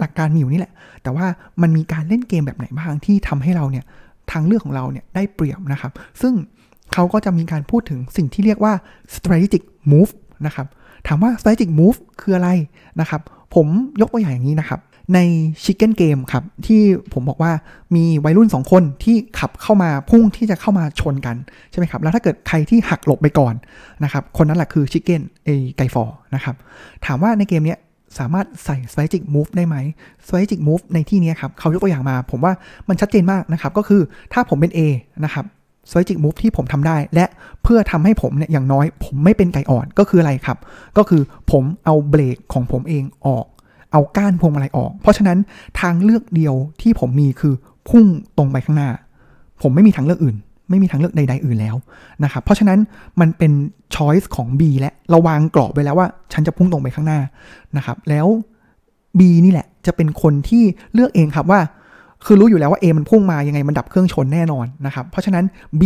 [0.00, 1.26] หลักการมีอยู่นี่แหละ แต่ว่า
[1.62, 3.84] มันมีการเล่นเกมแบบไหนบ้างที่ทำให้เราเนี่ย
[4.32, 6.34] ทางเลือกของเราเนี่ยได้เปรียบนะครับ ซึ่ง
[6.92, 8.72] เขาก็จะมีการพูดถึงสิ่งที่เรียกว่า
[9.16, 10.12] strategic move
[10.46, 10.66] นะครับ
[11.06, 12.48] ถามว่า strategic move คืออะไร
[13.00, 13.20] นะครับ
[13.54, 13.66] ผม
[14.00, 14.80] ยกตัวอย่างอย่างนี้นะครับ
[15.14, 15.20] ใน
[15.64, 16.82] Chicken Game ครับ ที่
[17.12, 17.52] ผมบอกว่า
[17.94, 21.36] มีวัยรุ่น 2 คนที่ขับเข้ามาพุ่งที่จะเข้ามาชนกัน
[21.70, 23.54] ใช่ไหมครับ แล้วถ้าเกิดใครที่หักหลบไปก่อน
[24.04, 26.56] นะครับ คนนั้นแหละคือ Chicken ไอไก่ฟอนะครับ
[27.06, 27.76] ถามว่าในเกมนี้
[28.18, 29.76] สามารถใส่ strategic move ได้ไหม
[30.26, 32.52] strategic move ในที่นี้ครับเขายกตัวอย่างมา ผมว่า
[32.88, 34.02] มันชัดเจนมากนะครับ ก็คือ
[34.32, 34.80] ถ้าผมเป็น A
[35.24, 35.44] นะครับ
[35.88, 37.26] strategic move ที่ผมทำได้ และ
[37.62, 40.58] เพื่อทำให้ผมเนี่ยอย่างน้อย ผมไม่เป็นไก่อ่อนก็คืออะไรครับ
[40.96, 43.46] ก็คือผมเอาเบรกของผมเองออก
[43.92, 45.38] เอาก้านพวงมาลัยออก เพราะฉะนั้น
[45.80, 47.54] ทางเลือกเดียวที่ผมมีคือ
[47.88, 48.04] พุ่ง
[48.36, 48.90] ตรงไปข้างหน้า
[49.62, 50.36] ผมไม่มีทางเลือกอื่น
[50.70, 51.76] ไม่มีทางเลือกใดๆอื่นแล้ว
[52.24, 52.78] นะครับเพราะฉะนั้น
[53.20, 53.52] มันเป็น
[53.94, 57.20] ช้อยส์ของ B และเราวางกรอบไว้แล้วว่า ฉันจะพุ่งตรงไปข้างหน้า
[57.76, 58.26] นะครับ แล้ว
[59.18, 60.62] B นี่แหละจะเป็นคนที่
[60.94, 61.60] เลือกเองครับว่า
[62.26, 65.44] คือรู้อยู่แล้วว่า A มันพุ่งมายังไงมันดับเครื่องชนแน่นอนนะครับ เพราะฉะนั้น
[65.80, 65.82] B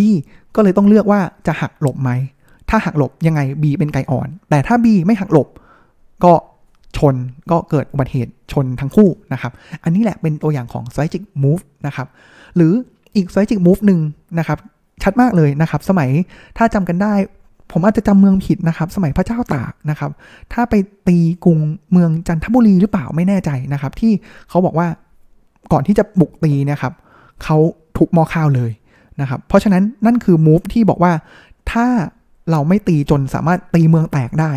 [0.54, 2.10] ก็เลยต้องเลือกว่าจะหักหลบไหม
[2.70, 5.48] ถ้าหักหลบยังไง B เป็นไก่อ่อน แต่ถ้า B ไม่หักหลบ
[6.24, 6.32] ก็
[6.96, 7.14] ชน
[7.50, 9.52] ก็เกิดอุบัติเหตุชนทั้งคู่นะครับ
[9.84, 12.08] อันนี้แหละเป็นตัวอย่างของ strategic move นะครับ
[12.56, 12.72] หรือ
[13.16, 14.00] อีก strategic move หนึ่ง
[14.38, 14.58] นะครับ
[15.02, 16.10] ชัดมากเลยนะครับ สมัย
[16.56, 17.14] ถ้าจำกันได้
[17.72, 20.10] ผมอาจจะจำเมืองผิดนะครับ สมัยพระเจ้าตากนะครับ
[20.52, 20.74] ถ้าไป
[21.08, 21.58] ตีกรุง
[21.92, 24.12] เมืองจันทบุรีหรือเปล่าไม่แน่ใจนะครับ ที่
[24.48, 24.88] เขาบอกว่า
[25.72, 26.92] ก่อนที่จะบุกตีนะครับ
[27.44, 27.56] เขา
[27.96, 28.70] ทุบหม้อข้าวเลย
[29.20, 31.12] นะครับ เพราะฉะนั้นนั่นคือ move ที่บอกว่า
[31.72, 31.86] ถ้า
[32.50, 34.52] เราไม่ตีจนสามารถตีเมืองแตกได้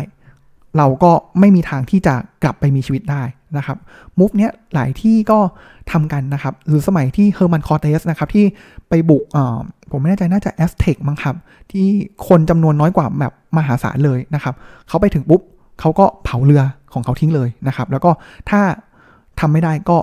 [0.78, 3.22] เราก็ไม่มีทางที่จะกลับไปมีชีวิตได้
[3.56, 3.78] นะครับ
[4.18, 5.38] move เนี้ยหลายที่ก็
[5.92, 8.44] ทำกันนะครับ หรือสมัยที่เฮอร์มันคอร์เตสนะครับ ที่
[8.88, 9.24] ไปบุก
[9.92, 11.36] ผมไม่แน่ใจน่าจะแอสเทคมั้งครับ
[11.70, 11.86] ที่
[12.28, 14.54] คนจำนวนน้อยกว่าแบบมหาศาลเลยนะครับ
[14.88, 15.40] เขาไปถึงปุ๊บ
[15.80, 18.10] เขาก็เผาเรือของเขาทิ้งเลยนะครับ แล้วก็
[18.50, 18.60] ถ้า
[19.40, 19.98] ทำไม่ได้ก็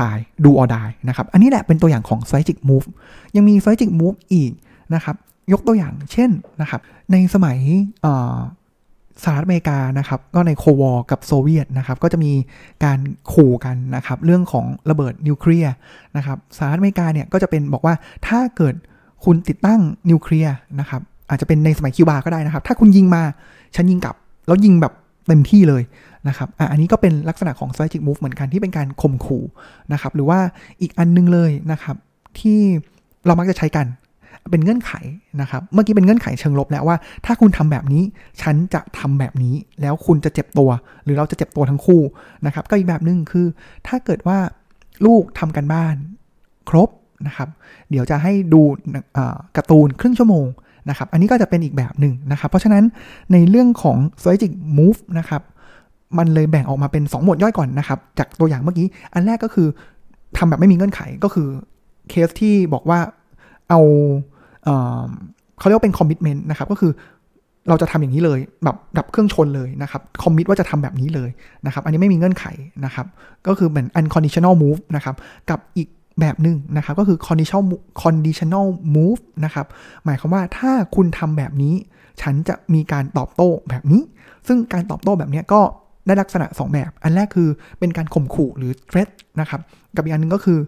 [0.00, 2.86] ตายดูออดายนะครับ อันนี้แหละเป็นตัวอย่างของ strategic move
[3.36, 4.52] ยังมี strategic move อีก
[4.94, 5.16] นะครับ
[5.52, 6.80] ยกตัวอย่างเช่นนะครับ
[7.12, 7.58] ในสมัย
[9.24, 12.32] สหรัฐอเมริกานะครับ ก็ในโควอกับโซเวียตนะครับ ก็จะมี
[12.84, 12.98] การ
[13.32, 15.74] ขู่กันนะครับ เรื่องของระเบิดนิวเคลียร์
[16.16, 17.94] นะครับสหรัฐอเมริกาเนี่ยก็จะเป็นบอกว่า
[18.26, 18.74] ถ้าเกิด
[19.24, 21.00] คุณติดตั้งนิวเคลียร์นะครับ
[21.30, 23.22] อาจจะเป็นในสมัยคิวบาก็ได้นะครับ ถ้าคุณยิงมา
[23.76, 24.92] ฉันยิงกลับ แล้วยิงแบบ
[25.28, 25.82] เต็มที่เลย
[26.28, 29.44] นะครับออันนี้ก็เป็นลักษณะของ strategic move เหมือนกันที่เป็นการข่มขู่
[29.92, 30.38] นะครับหรือว่า
[30.80, 31.96] อีกอันนึงเลยนะครับ
[32.38, 32.58] ที่
[33.26, 33.86] เรามักจะใช้กัน
[34.50, 34.92] เป็นเงื่อนไข
[35.40, 36.96] นะครับ เมื่อกี้เป็นเงื่อนไขเชิงลบแล้วว่า
[37.26, 38.02] ถ้าคุณทำแบบนี้
[38.42, 40.70] ฉันจะทำแบบนี้ แล้วคุณจะเจ็บตัว
[41.04, 42.02] หรือเราจะเจ็บตัวทั้งคู่
[42.46, 43.46] นะครับ ก็อีกแบบหนึ่งคือ
[43.86, 44.38] ถ้าเกิดว่า
[45.06, 45.96] ลูกทำกันบ้าน
[46.70, 46.88] ครบ
[47.26, 47.48] นะครับ
[47.90, 48.60] เดี๋ยวจะให้ดู
[49.56, 50.46] การ์ตูนครึ่งชั่วโมง
[50.88, 52.84] นะครับ อันนี้ก็จะเป็นอีกแบบหนึ่งนะครับ เพราะฉะนั้น
[53.32, 55.42] ในเรื่องของ strategic move นะครับ
[56.18, 59.68] มันเลยแบ่งออกมาเป็น 2 หมวดย่อยก่อนนะครับ จากตัวอย่างเมื่อกี้ อันแรกก็คือ
[60.36, 61.48] ทำแบบไม่มีเงื่อนไขก็คือ
[62.10, 62.98] เคสที่บอกว่า
[63.68, 63.80] เอา
[65.58, 66.92] เขาเรียกว่าเป็นคอมมิชเมนต์นะครับ ก็คือ
[67.68, 71.30] เราจะทำอย่างนี้เลยแบบดับเครื่องชนเลยนะครับคอมมิตว่าจะทำแบบนี้เลย
[71.66, 72.44] นะครับ อันนี้ไม่มีเงื่อนไข
[72.84, 73.06] นะครับ
[73.46, 75.14] ก็คือเหมือน unconditional move นะครับ
[75.50, 75.88] กับอีก
[76.20, 77.64] แบบหนึ่งนะครับก็คือ conditional
[78.02, 79.66] conditional move นะครับ
[80.04, 81.74] หมายความว่าถ้าคุณทำแบบนี้
[82.22, 84.02] ฉันจะมีการตอบโต้แบบนี้
[84.46, 85.60] ซึ่งการตอบโต้แบบนี้ก็
[86.06, 89.08] ได้ลักษณะ 2 แบบ อันแรกคือเป็นการข่มขู่หรือ threat
[89.40, 89.60] นะครับ
[89.96, 90.58] กับอีกอันนึงก็คือ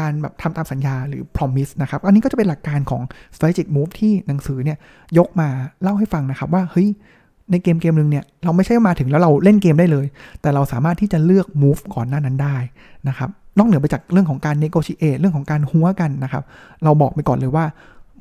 [0.00, 3.02] การแบบทำตามสัญญาหรือ promise นะครับ อันนี้ก็จะเป็นหลักการของ
[3.34, 4.78] strategic move ที่หนังสือเนี่ย
[5.18, 5.48] ยกมา
[5.82, 6.88] เล่าให้ฟังนะครับว่าเฮ้ย
[7.50, 10.06] ในเกมเกมหนึ่งเนี่ยเราไม่ใช่มาถึงแล้วเราเล่นเกมได้เลย
[10.40, 12.56] แต่เราสามารถที่จะเลือก move ก่อนหน้านั้นได้
[13.08, 16.42] นะครับ นอกเหนือไปจากเรื่องของการ negotiate เรื่องของการหัวกันนะครับ
[16.84, 17.64] เราบอกไปก่อนเลยว่า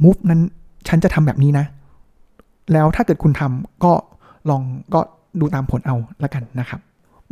[0.03, 0.41] move นั้น
[0.87, 1.65] ฉันจะทำแบบนี้นะ
[2.73, 3.93] แล้วถ้าเกิดคุณทำก็
[4.49, 4.61] ลอง
[4.93, 4.99] ก็
[5.39, 6.81] ดูตามผลเอาละกันนะครับ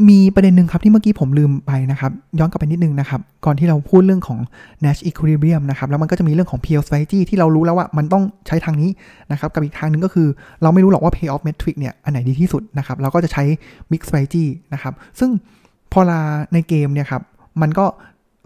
[0.09, 4.39] มีประเด็นหนึ่งครับที่เมื่อกี้ผมลืมไปนะครับ ย้อนกลับไปนิดนึงนะครับ ก่อนที่เราพูดเรื่องของ
[4.83, 8.89] Nash equilibrium นะครับ แล้วมันก็จะมีเรื่องของ p l strategy ที่เรารู้แล้วว่ามันต้องใช้ทางนี้
[9.31, 10.27] นะครับ กับอีกทางหนึ่งก็คือ
[10.61, 13.43] เราไม่รู้หรอกว่า payoff metric เนี่ยอันไหนดีที่สุดนะครับ เราก็จะใช้
[13.91, 15.29] mix strategy นะครับ ซึ่ง
[15.91, 16.21] พอลา
[16.53, 17.21] ในเกมเนี่ยครับ
[17.61, 17.85] มันก็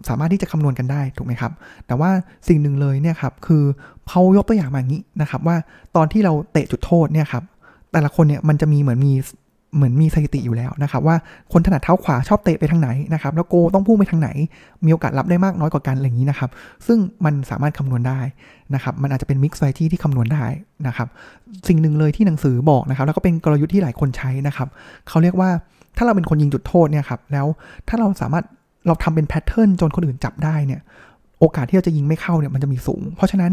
[0.08, 1.52] สามารถที่จะคำนวณกันได้ถูกไหมครับ
[1.86, 2.10] แต่ว่า
[2.48, 3.64] สิ่งหนึ่งเลยเนี่ยครับคือ
[4.08, 5.56] เขายกตัวอย่างมาอย่างนี้นะครับ ว่า
[5.96, 7.44] ตอนที่เราเตะจุดโทษเนี่ยครับ
[7.92, 9.12] แต่ละคนเนี่ยมันจะมีเหมือนมี
[9.76, 11.16] เหมือนมีสถิติอยู่แล้วนะครับว่า
[11.52, 14.28] คนถนัดเท้าขวาชอบเตะไปทางไหนนะครับแล้วโกต้องพุ่งไปทางไหน
[14.84, 16.50] มีโอกาสรับได้มากน้อยกว่ากันอะไรอย่างนี้นะครับ
[16.86, 18.20] ซึ่งมันสามารถคำนวณได้
[18.74, 20.44] นะครับมันอาจจะเป็นมิกซ์ไซที่ที่คำนวณได้
[20.86, 21.08] นะครับ
[21.68, 24.68] สิ่งหนึ่งเลยที่หนังสือบอกนะครับ แล้วก็เป็นกลยุทธ์ที่หลายคนใช้นะครับ
[25.08, 25.50] เขาเรียกว่า
[25.96, 27.46] ถ้าเราเป็นคนยิงจุดโทษเนี่ยครับแล้ว
[27.88, 28.44] ถ้าเราสามารถ
[28.86, 30.80] เราทำเป็นแพทเทิร์นจนคนอื่นจับได้เนี่ย
[31.40, 33.52] โอกาสที่เราจะยิงไม่เข้าเนี่ยมันจะมีสูง เพราะฉะนั้น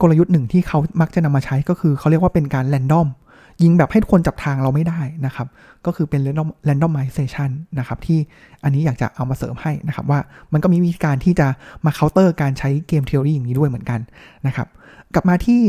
[0.00, 3.08] กลยุทธ์หนึ่งที่เขามักจะนำมาใช้ก็คือเขาเรียกว่าเป็นการแรนดอม
[3.62, 5.46] ยิงแบบให้คนจับทางเราไม่ได้นะครับ
[5.86, 8.18] ก็คือเป็น random randomization นะครับ ที่
[8.64, 10.20] อันนี้อยากจะเอามาเสริมให้นะครับ ว่า
[10.52, 11.46] มันก็มีวิธีการที่จะ
[11.84, 14.00] มาเคาน์เตอร์การใช้เกมเทอรี่อย่างนี้ด้วยเหมือนกัน
[14.46, 14.68] นะครับ
[15.14, 15.60] กลับมาที่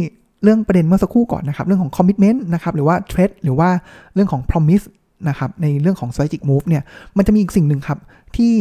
[0.43, 3.69] เรื่องประเด็นเมื่อสักครู่ก่อนนะครับ เรื่องของ commitment นะครับ หรือว่า threat หรือว่า
[4.13, 4.85] เรื่องของ promise
[5.29, 6.83] นะครับ ในเรื่องของ strategic move เนี่ย
[7.17, 7.99] มันจะมีอีกสิ่งหนึ่งครับ
[8.37, 8.53] ที่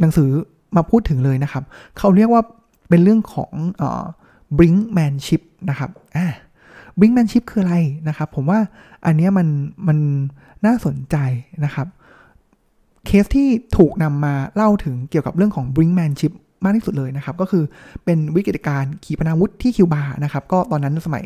[0.00, 0.30] หนังสือ
[0.76, 1.64] มาพูดถึงเลยนะครับ
[1.98, 2.42] เขาเรียกว่า
[2.88, 3.52] เป็นเรื่องของ
[4.58, 6.26] brinkmanship นะครับอ่า
[7.00, 7.76] brinkmanship คืออะไร
[8.08, 8.58] นะครับ ผมว่า
[9.06, 9.48] อันนี้มัน
[9.88, 9.98] มัน
[10.66, 11.16] น่าสนใจ
[11.64, 11.86] นะครับ
[13.06, 16.32] เคสที่ถูกนำมาเล่าถึงเกี่ยวกับเรื่องของ brinkmanship
[16.64, 17.64] มากที่สุดเลยนะครับ ก็คือ
[18.04, 21.24] เป็นวิกฤตการณ์ขีปนาวุธที่คิวบานะครับ ก็ตอนนั้นสมัย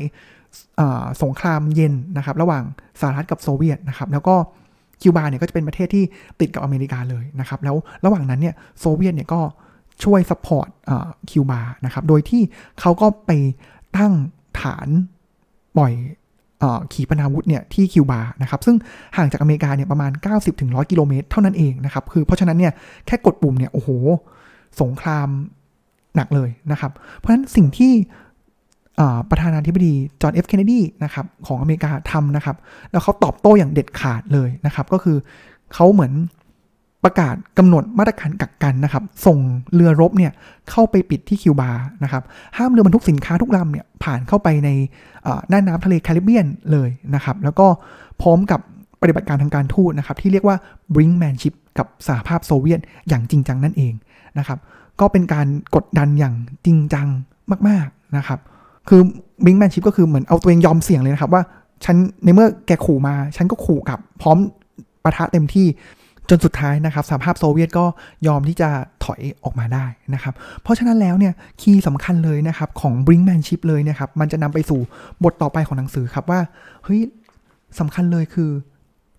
[1.22, 2.64] สงครามเย็นนะครับ ระหว่าง
[3.00, 4.36] สหรัฐกับโซเวียตนะครับ แล้วก็
[5.02, 6.04] คิวบาเนี่ยก็จะเป็นประเทศที่
[6.40, 9.40] ติดกับอเมริกาเลยนะครับแล้วระหว่างนั้นเนี่ยโซเวียตเนี่ยก็
[10.04, 10.68] ช่วย support
[11.30, 12.42] คิวบานะครับโดยที่
[12.80, 13.30] เขาก็ไป
[13.96, 14.12] ตั้ง
[14.60, 14.88] ฐาน
[15.76, 15.92] ปล่อย
[16.92, 18.76] ขีปนาวุธเนี่ยที่คิวบานะครับซึ่ง
[19.16, 20.12] ห่างจากอเมริกาเนี่ยประมาณ
[20.50, 22.72] 90-100 กิโลเมตรเท่านั้นเองนะครับคือเพราะฉะนั้นเนี่ย
[23.06, 23.88] แค่กดปุ่มเนี่ยโอ้โห
[24.80, 25.28] สงคราม
[26.16, 27.92] หนักเลยนะครับ เพราะฉะนั้นสิ่งที่
[29.30, 32.56] ประธานาธิบดีจอห์นเอฟเคนเนดีนะครับของอเมริกาทำนะครับ
[32.90, 35.16] แล้วเขาตอบโต้อย่างเด็ดขาดเลยนะครับ ก็คือ
[35.74, 36.12] เขาเหมือน
[37.04, 39.38] ประกาศกำหนดมาตรการกักกันนะครับ ส่ง
[39.74, 40.32] เรือรบเนี่ย
[40.70, 41.70] เข้าไปปิดที่คิวบา
[42.04, 42.22] นะครับ
[42.56, 44.68] ห้ามเรือบรรทุกสินค้าทุกลำเนี่ยผ่านเข้าไปใน
[45.52, 47.66] น่านน้ำทะเลแคริบเบียนเลยนะครับ แล้วก็
[48.20, 48.60] พร้อมกับ
[49.00, 50.56] ปฏิบัติการทางการทูตนะครับ ที่เรียกว่า
[50.94, 53.94] brinkmanship กับสหภาพโซเวียตอย่างจริงจังนั่นเอง
[54.38, 54.58] นะครับ
[55.00, 56.34] ก็เป็นการกดดันอย่าง
[56.66, 57.08] จริงจัง
[57.68, 58.38] มาก ๆนะครับ
[58.88, 59.00] คือ
[59.44, 61.42] บิงแมนชิพก็คือเหมือนเอาตัวเองยอมเสี่ยงเลยนะครับว่า
[61.84, 64.36] ฉันในเมื่อแกขู่มา ฉันก็ขู่กลับพร้อม
[65.04, 65.66] ปะทะเต็มที่
[66.30, 67.84] จนสุดท้ายนะครับสหภาพโซเวียตก็
[68.26, 68.68] ยอมที่จะ
[69.04, 74.80] ถอยออกมาได้นะครับ เพราะฉะนั้นแล้วเนี่ยคีย์สำคัญเลยนะครับของ Brinkmanship เลยนะครับมันจะนำไปสู่
[75.24, 76.40] บทต่อไปของหนังสือครับว่า
[76.84, 77.00] เฮ้ย
[77.78, 78.50] สำคัญเลยคือ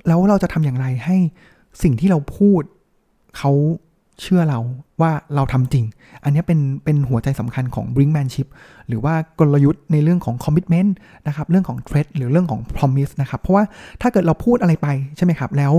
[0.07, 1.17] แล้วเราจะทำอย่างไรให้
[1.83, 2.61] สิ่งที่เราพูด
[3.37, 3.51] เขา
[4.21, 4.59] เชื่อเรา
[5.01, 5.85] ว่าเราทำจริง
[6.23, 8.47] อันนี้เป็นเป็นหัวใจสำคัญของ Brinkmanship
[8.87, 10.91] หรือว่ากลยุทธ์ในเรื่องของ commitment
[11.27, 13.63] นะครับ เรื่องของ threat หรือเรื่องของ promise นะครับ เพราะว่า
[14.01, 15.73] ถ้าเกิดเราพูดอะไรไปใช่ไหมครับ แล้ว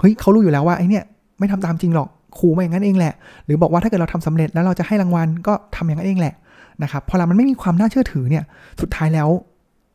[0.00, 1.02] เฮ้ยเขารู้อยู่แล้วว่าไอ้นี่
[1.38, 3.14] ไม่ทำตามจริงหรอกขู่มาอย่างนั้นเองแหละ
[3.46, 6.34] หรือบอกว่าถ้าเกิดเราทำสำเร็จแล้วเราจะให้รางวัลก็ทำอย่างนั้นเองแหละ
[6.82, 8.44] นะครับพอเรามันไม่มีความน่าเชื่อถือเนี่ย
[8.80, 9.28] สุดท้ายแล้ว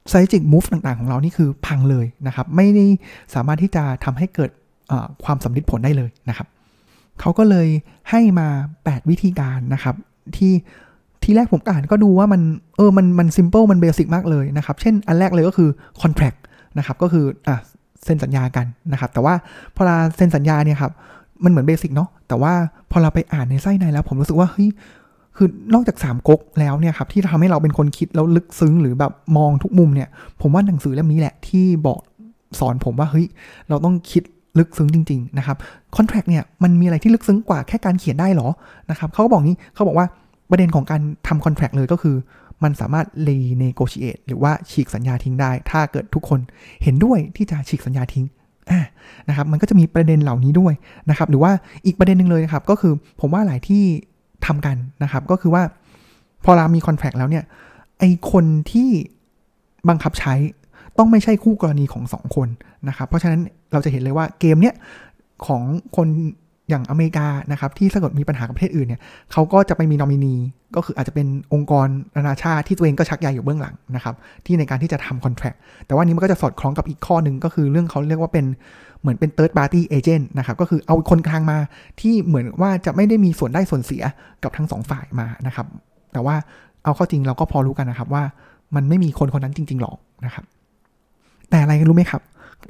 [0.10, 2.86] strategic move ต่างๆ ของเรานี่คือพังเลยนะครับ ไม่ได้
[3.36, 4.50] สามารถที่จะทำให้เกิด
[5.26, 6.48] ความสำลิดผลได้เลยนะครับ
[7.22, 7.68] เขาก็เลย
[8.10, 8.48] ให้มา
[8.82, 9.96] 8 วิธีการนะครับ
[10.36, 10.54] ที่
[11.24, 12.42] ที่แรกผมอ่านก็ดูว่ามัน
[12.78, 15.70] เออมันมัน simple มัน basic มากเลยนะครับ เช่นอันแรกเลยก็คือ
[16.02, 16.40] contract
[16.78, 17.56] นะครับก็คืออะ
[18.06, 19.34] เซ็นสัญญากันนะครับ แต่ว่า
[19.76, 20.92] พอเราเซ็นสัญญาเนี่ยครับ
[21.44, 22.54] มันเหมือน basic เนาะแต่ว่า
[22.92, 24.70] พอเราไปอ่านในไส้ในแล้ว ผมรู้สึกว่าเฮ้ย
[25.38, 30.10] คือนอกจาก3ก๊กแล้วเนี่ยครับที่ทำให้เราเป็นคนคิดแล้วลึกซึ้งหรือแบบมองทุกมุมเนี่ย
[30.42, 32.00] ผมว่าหนังสือเล่มนี้แหละที่บอก
[32.60, 33.28] สอนผมว่าเฮ้ย
[33.70, 34.24] เราต้องคิด
[34.60, 35.58] ลึกซึ้งจริงๆนะครับ
[35.96, 38.48] contract เนี่ยมันมีอะไรที่ลึกซึ้งกว่าแค่การเขียนได้หรอ
[38.92, 40.08] นะครับเขาก็บอกนี้เขาบอกว่า
[40.50, 42.16] ประเด็นของการทำ contract เลยก็คือ
[42.64, 46.40] มันสามารถ renegotiate หรือว่าฉีกสัญญาทิ้งได้ ถ้าเกิดทุกคน
[46.84, 48.26] เห็นด้วยที่จะฉีกสัญญาทิ้ง
[49.30, 50.74] นะครับมันก็จะมีประเด็นเหล่านี้ด้วย
[51.10, 51.52] นะครับหรือว่า
[51.86, 53.84] อีกประเด็นหนึ่งเลยนะครับก็คือผมว่าหลายที่
[54.46, 55.64] ทำกันนะครับก็คือว่า
[56.46, 57.44] พอเรามี contract แล้วเนี่ย
[58.00, 58.90] ไอคนที่
[59.90, 60.34] บังคับใช้
[60.98, 62.48] ต้องไม่ใช่คู่กรณีของสองคน
[62.88, 64.76] นะครับเพราะฉะนั้น เราจะเห็นเลยว่าเกมเนี้ย
[65.46, 65.62] ของ
[65.98, 66.08] คน
[66.70, 69.02] อย่างอเมริกานะครับที่ถ้าเกิดมีปัญหากับประเทศอื่นเนี่ย
[69.32, 70.36] เขาก็จะไปมีนอมินี
[70.76, 75.54] ก็คืออาจจะเป็นองค์กรนานาชาติที่ตัวเองก็ชักใยอยู่เบื้องหลังนะครับที่ในการที่จะทำคอนแท็ก
[75.86, 78.46] แต่ว่านี้มันก็จะสอดคล้องกับอีกข้อหนึ่งก็คือเรื่องเขาเรียกว่าเป็น
[79.02, 81.58] เหมือนเป็น third party agent นะครับก็คือเอาคนกลางมา
[82.02, 84.04] ที่เหมือนว่าจะไม่ได้มีส่วนได้ส่วนเสีย
[84.44, 85.68] กับทั้งสองฝ่ายมานะครับ
[86.14, 86.36] แต่ว่า
[86.84, 88.24] เอาเข้าจริงเราก็พอรู้กันนะครับว่า
[88.76, 90.46] มันไม่มีคนคนนั้นจริง ๆ หรอกนะครับ
[91.50, 92.22] แต่อะไรรู้ไหมครับ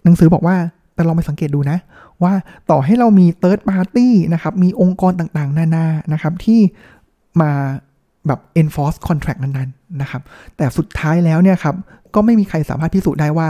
[0.03, 0.55] หนังสือบอกว่า
[0.97, 1.77] แต่ลองไปสังเกตดูนะ
[2.23, 2.33] ว่า
[2.71, 6.59] ต่อให้เรามี third party นะครับ มีองค์กรต่างๆ นานานะครับ ที่
[7.41, 7.51] มา
[8.27, 10.21] แบบ enforce contract นั้นๆนะครับ
[10.57, 11.75] แต่สุดท้ายแล้วเนี่ยครับ
[12.15, 13.47] ก็ไม่มีใครสามารถพิสูจน์ได้ว่า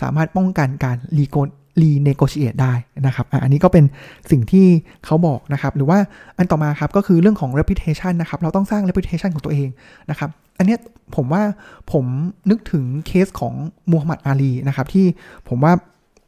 [0.00, 2.72] สามารถป้องกันการ re- renegotiate ได้
[3.06, 3.84] นะครับอันนี้ก็เป็น
[4.30, 4.66] สิ่งที่
[5.04, 5.98] เขาบอกนะครับ หรือว่า
[6.38, 9.68] อันต่อมาครับก็คือเรื่องของ reputation นะครับ เราต้องสร้าง reputation ของตัวเอง
[10.10, 10.76] นะครับ อันนี้
[11.16, 11.42] ผมว่า
[11.92, 12.04] ผม
[12.50, 13.54] นึกถึงเคสของ
[13.90, 15.06] มูฮัมหมัดอาลีนะครับ ที่
[15.48, 15.72] ผมว่า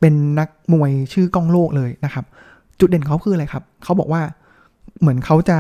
[0.01, 2.25] เป็นนักมวยชื่อกล้องโลกเลยนะครับ
[2.81, 4.23] จุดเด่นเขาคืออะไรครับ เขาบอกว่า
[5.01, 5.59] เหมือนเขาจะ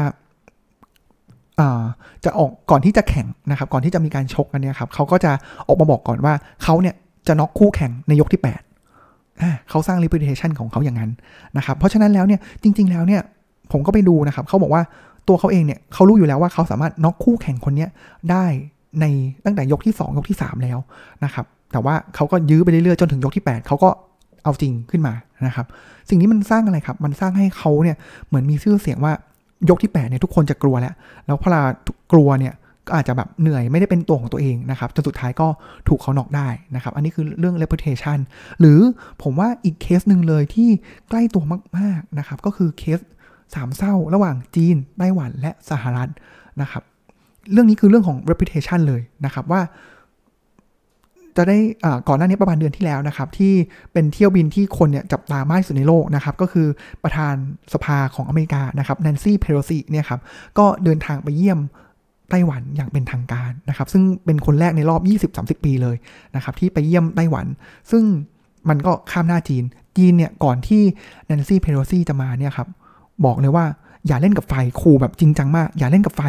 [2.24, 5.32] จะออกก่อนที่จะแข่งนะครับ ก่อนที่จะมีการชกกันเนี่ยครับเขาก็จะ
[5.66, 6.94] ออกมาบอกก่อนว่าเขาเนี่ย
[7.28, 11.10] จะน็อกคู่แข่งในยกที่ 8 เขาสร้าง reputation ของเขาอย่างนั้น
[11.56, 13.22] นะครับ เพราะฉะนั้นแล้วเนี่ยจริง ๆ แล้วเนี่ย
[13.72, 14.82] ผมก็ไปดูนะครับเขาบอกว่า
[15.28, 17.86] ตัวเขาเองเนี่ยเขารู้อยู่แล้วว่าเขาสามารถน็อกคู่แข่งคนนี้
[18.30, 18.44] ได้
[19.00, 19.04] ใน
[19.44, 20.78] ตั้งแต่ยกที่ 2 ยกที่ 3 แล้ว
[21.24, 23.90] นะครับ แต่ว่าเขาก็ยื้อไปเรื่อยๆจนถึงยกที่ 8เขาก็
[24.42, 25.14] เอาจริงขึ้นมา
[25.46, 25.66] นะครับ
[26.08, 29.12] สิ่งนี้มันสร้างอะไรครับ มันสร้างให้เขาเนี่ยเหมือนมีชื่อเสียงว่า
[29.70, 30.94] ยกที่8เนี่ยทุกคนจะกลัวแล้ว
[31.26, 31.60] แล้วพอเรา
[32.12, 32.54] กลัวเนี่ย
[32.86, 35.48] ก็อาจจะแบบเหนื่อยไม่ได้เป็นตัวของตัวเองนะครับจนสุดท้ายก็
[35.88, 38.18] ถูกเขานอกได้นะครับ อันนี้คือเรื่อง reputation
[38.60, 38.78] หรือ
[39.22, 40.68] ผมว่าอีกเคสหนึ่งเลยที่
[41.08, 41.44] ใกล้ตัว
[41.78, 42.98] มากๆนะครับ ก็คือเคส
[43.54, 46.10] สามเศร้าระหว่างจีนไต้หวันและสหรัฐ
[46.62, 46.82] นะครับ
[47.52, 49.60] เรื่องนี้คือเรื่องของ reputation เลยนะครับว่า
[51.40, 51.58] จะได้
[52.08, 53.52] ก่อนหน้านี้ประมาณเดือนที่แล้วนะครับ ที่
[53.92, 56.66] เป็นเที่ยวบินที่คนเนี่ยจับตามากที่สุดในโลกนะครับ ก็คือ
[57.02, 57.34] ประธาน
[57.72, 60.20] สภาของอเมริกานะครับแนนซี่เพโลซีเนี่ยครับ
[60.58, 61.58] ก็เดินทางไปเยี่ยม
[62.30, 65.02] ไต้หวันอย่างเป็นทางการนะครับ ซึ่งเป็นคนแรกในรอบ
[65.58, 65.96] 20-30 ปีเลย
[66.36, 67.46] นะครับ ที่ไปเยี่ยมไต้หวัน
[67.90, 68.02] ซึ่ง
[68.68, 69.64] มันก็ข้ามหน้าจีน
[69.96, 70.82] จีนเนี่ยก่อนที่
[71.26, 72.68] แนนซี่เพโลซีจะมาเนี่ยครับ
[73.24, 73.64] บอกเลยว่า
[74.06, 76.22] อย่าเล่นกับไฟขู่แบบจริงจังมาก อย่าเล่นกับไฟ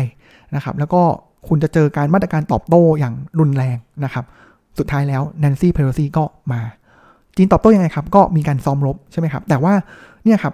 [0.55, 1.01] นะครับ แล้วก็
[1.47, 4.25] คุณจะเจอการมาตรการตอบโต้อย่างรุนแรงนะครับ
[4.79, 6.61] สุดท้ายแล้วแนนซี่เพโลซีก็มา
[7.35, 9.73] จีนตอบโต้ยังไงครับ ก็มีการซ้อมรบใช่ไหมครับ แต่ว่า
[10.23, 10.53] เนี่ยครับ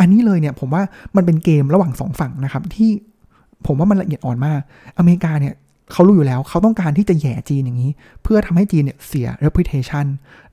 [0.00, 0.82] อันนี้เลยเนี่ยผมว่า
[1.16, 2.90] มันเป็นเกมระหว่างสองฝั่งนะครับ ที่
[3.66, 4.60] ผมว่ามันละเอียดอ่อนมาก
[4.98, 5.54] อเมริกาเนี่ย
[5.92, 7.90] เขารู้อยู่แล้วเขาต้องการที่จะแย่จีนอย่างนี้
[8.22, 10.06] เพื่อทำให้จีนเนี่ยเสีย reputation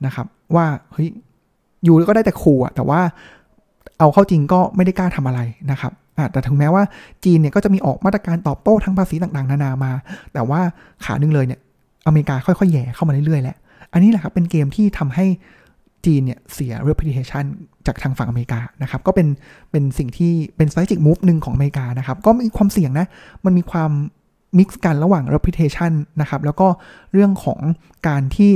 [0.05, 1.07] นะครับ ว่าเฮ้ย
[1.83, 3.01] อยู่ก็ได้แต่ขู่อะแต่ว่า
[3.99, 5.39] เอาเข้าจริงก็ไม่ได้กล้าทำอะไร
[5.71, 5.93] นะครับ
[6.31, 6.83] แต่ถึงแม้ว่า
[7.25, 9.91] จีนเนี่ยก็จะมีออกมาตรการตอบโต้ทั้งภาษีต่างๆ นานามา
[10.33, 10.59] แต่ว่า
[11.05, 11.59] ขาหนึ่งเลยเนี่ย
[12.09, 13.57] อเมริกาค่อยๆแย่เข้ามาเรื่อยๆแหละ
[13.93, 15.25] อันนี้แหละครับเป็นเกมที่ทำให้
[16.05, 17.45] จีนเนี่ยเสีย reputation
[17.87, 19.27] จากทางฝั่งอเมริกานะครับ ก็เป็น
[19.71, 23.07] เป็นสิ่งที่เป็น strategic move หนึ่งของอเมริกานะครับ ก็มีความเสี่ยงนะ
[23.45, 23.91] มันมีความ
[24.57, 25.91] มิกซ์กันระหว่าง reputation
[26.21, 26.67] นะครับ แล้วก็
[27.13, 27.59] เรื่องของ
[28.07, 28.51] การที่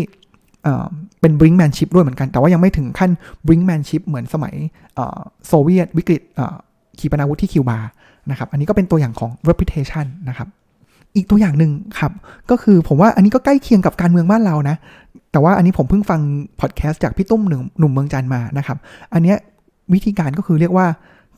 [1.21, 3.11] เป็น brinkmanship ด้วยเหมือนกัน แต่ว่ายังไม่ถึงขั้น
[3.47, 4.55] brinkmanship เหมือนสมัย
[5.47, 6.21] โซเวียตวิกฤต
[6.99, 7.79] ขีปนาวุธที่คิวบา
[8.29, 10.47] นะครับ อันนี้ก็เป็นตัวอย่างของ reputation นะครับ
[11.15, 12.11] อีกตัวอย่างหนึ่งครับ
[12.49, 14.75] ก็คือผมว่าอันนี้ก็ใกล้เคียงกับการเมืองบ้านเรานะ
[15.31, 16.21] แต่ว่าอันนี้ผมเพิ่งฟัง
[16.61, 18.77] พอดแคสต์จากพี่ตุ้มหนึ่งหนุ่มเมืองจันมานะครับ
[19.13, 19.35] อันนี้
[19.93, 20.87] วิธีการก็คือเรียกว่า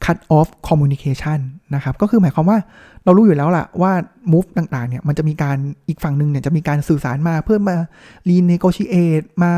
[0.05, 1.39] cut off communication
[1.75, 2.57] นะครับ ก็คือหมายความว่า
[3.03, 3.91] เรารู้อยู่แล้วล่ะว่า
[4.31, 5.57] move ต่างๆเนี่ยมันจะมีการ
[5.87, 7.77] อีกฝั่งหนึ่งเนี่ยจะมีการสื่อสารมาเพื่อมา
[8.29, 9.53] renegotiate มา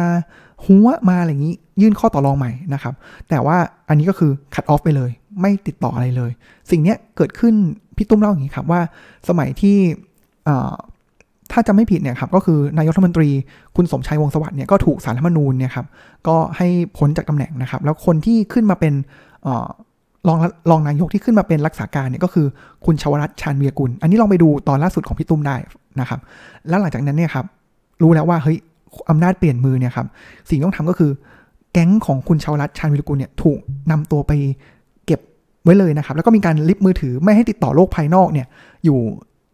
[0.66, 2.94] หัวมาอะไรอย่างนี้ ยื่นข้อต่อรองใหม่นะครับ
[3.30, 3.58] แต่ว่า
[3.90, 6.32] อันนี้ก็คือ cut off ไปเลย ไม่ติดต่ออะไรเลย
[6.72, 7.54] สิ่งนี้เกิดขึ้น
[7.98, 8.82] พี่ตุ้มเล่าอย่างนี้ครับว่า
[9.30, 9.78] สมัยที่
[11.52, 13.30] ถ้าจะไม่ผิดเนี่ยครับก็คือนายกรัฐมนตรี
[13.76, 15.86] คุณสมชัยวงสวัสดิ์เนี่ยก็ถูกสารรัฐมนูญเนี่ยครับ
[16.28, 18.94] ก็ให้พ้นจากตำแหน่งนะครับ แล้วคนที่ขึ้นมาเป็น
[20.28, 20.38] รอง
[20.70, 22.48] รองนายกที่ขึ้นมาเป็นรักษาการเนี่ยก็คือ
[22.86, 25.56] คุณชวรัตชาญเวียกุล อันนี้ลองไปดูตอนล่าสุดของพี่ตุ้มได้
[26.00, 26.20] นะครับ
[26.70, 27.46] แล้วหลังจากนั้นเนี่ยครับ
[28.02, 28.58] รู้แล้วว่าเฮ้ย
[29.10, 30.08] อำนาจเปลี่ยนมือเนี่ยครับ
[30.50, 31.12] สิ่งต้องทำก็คือ
[31.74, 33.60] แก๊งของคุณชวรัตชาญเวียกุลเนี่ยถูก
[33.92, 34.32] นำตัวไป
[35.06, 35.20] เก็บ
[35.64, 38.48] ไว้เลยนะครับ แล้วก็มีการลิฟต์มือถือไม่ให้ติดต่อโลกภายนอกเนี่ย
[38.86, 39.00] อยู่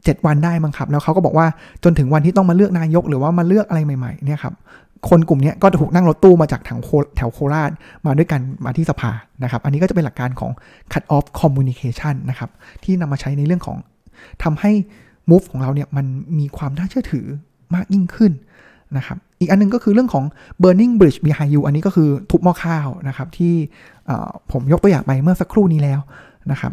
[0.06, 1.48] 7 วันได้มั้งครับ แล้วเขาก็บอกว่า
[1.84, 4.54] จนถึงวันที่ต้องมาเลือกนายก หรือว่ามาเลือกอะไรใหม่ ๆ เนี่ยครับ
[5.10, 6.80] คนกลุ่มนี้ก็ถูกนั่งรถตู้มาจากแถว
[7.16, 7.72] แถวโคราช
[8.06, 9.12] มาด้วยกันมาที่สภา
[9.44, 10.52] นะครับ อันนี้ก็จะเป็นหลักการของ
[10.94, 12.50] cut off communication นะครับ
[12.84, 13.78] ที่นำมาใช้ในเรื่องของ
[14.44, 14.72] ทำให้
[15.30, 16.06] move ของเราเนี่ยมัน
[16.40, 17.26] มีความน่าเชื่อถือ
[17.76, 18.32] มากยิ่งขึ้น
[18.98, 20.26] นะครับ อีกอันนึงก็คือเรื่องของ
[20.62, 23.54] burning bridge behind you อันนี้ก็คือทุบหม้อข้าวนะครับ ที่
[24.52, 26.00] ผมยกตัวอย่างไปเมื่อสักครู่นี้แล้ว
[26.52, 26.72] นะครับ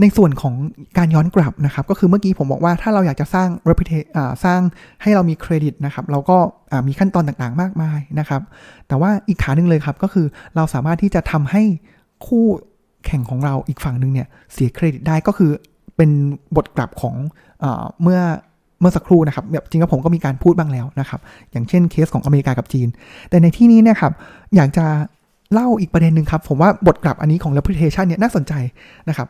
[0.00, 0.54] ในส่วนของ
[0.98, 4.06] การย้อนกลับนะครับ ก็คือเมื่อกี้ผมบอกว่าถ้าเราอยากจะสร้าง reputation
[4.44, 4.60] สร้าง
[5.02, 6.38] ให้เรามีเครดิตนะครับ เราก็
[6.86, 8.42] มีขั้นตอนต่างๆ มากมายนะครับ
[8.88, 10.26] แต่ว่าอีกขาหนึ่งเลยครับ ก็คือ
[10.56, 11.62] เราสามารถที่จะทำให้
[12.26, 12.46] คู่
[13.06, 15.50] แข่งของเราอีกฝั่งหนึ่งเนี่ยเสียเครดิตได้ก็คือ
[15.96, 16.10] เป็น
[16.56, 17.14] บทกลับของ
[17.60, 17.66] เอ
[18.02, 18.20] เมื่อ
[18.80, 21.20] เมื่อสักครู่นะครับแบบจริงๆผมก็มีการพูดบ้างแล้วนะครับ
[21.52, 22.88] อย่างเช่นเคสของอเมริกากับจีน
[23.30, 24.12] แต่ในที่นี้นะครับ
[24.56, 24.86] อยากจะ
[25.52, 28.52] เล่าอีกประเด็นหนึ่งครับ ผมว่าบทกลับอันนี้ของ reputation เนี่ยน่าสนใจ
[29.08, 29.28] นะครับ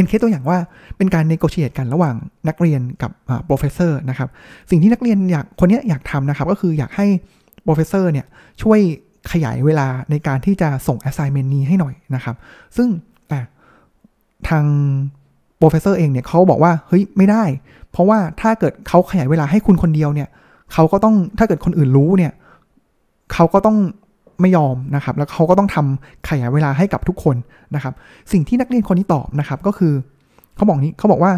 [0.00, 0.58] เป็นเคสตัวอย่างว่า
[0.96, 2.14] เป็นการ negotiate กันระหว่าง
[2.48, 3.10] นักเรียนกับ
[3.44, 4.28] professor นะครับ
[4.70, 7.06] สิ่งที่นักเรียนอยากคนนี้อยากทำนะครับ ก็คืออยากให้
[7.62, 8.26] professor เนี่ย
[8.62, 8.78] ช่วย
[9.32, 12.36] ขยายเวลาในการที่จะส่ง assignment นี้ให้หน่อยนะครับ
[12.76, 12.88] ซึ่ง
[14.48, 14.64] ทาง
[15.58, 17.44] professor เองเนี่ยเขาบอกว่าเฮ้ยไม่ได้
[17.90, 20.28] เพราะว่าถ้าเกิดเขาขยายเวลาให้คุณคนเดียวเนี่ย
[20.72, 22.32] เขาก็ต้องถ้าเกิดคนอื่นรู้เนี่ย
[23.32, 23.78] เขาก็ต้อง
[24.40, 27.36] ไม่ยอมนะครับ แล้วเขาก็ต้องทำขยายเวลาให้กับทุกคน
[27.74, 27.94] นะครับ
[28.32, 29.92] สิ่งที่นักเรียนคนนี้ตอบนะครับ ก็คือ
[30.56, 31.32] เขาบอกนี้เขาบอกว่า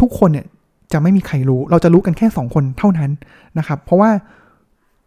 [0.00, 0.46] ทุกคนเนี่ย
[0.92, 3.10] จะไม่มีใครรู้ เราจะรู้กันแค่สองคนเท่านั้น
[3.58, 4.10] นะครับ เพราะว่า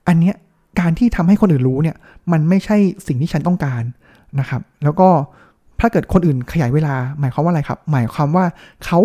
[0.07, 0.35] อันเนี้ย
[0.79, 1.95] การที่ทำให้คนอื่นรู้เนี่ย
[2.31, 3.83] มันไม่ใช่สิ่งที่ฉันต้องการ
[4.39, 5.09] นะครับ แล้วก็
[5.79, 8.45] ถ้าเกิดคนอื่นขยายเวลา หมายความว่าอะไรครับ หมายความว่า
[8.85, 8.99] เขา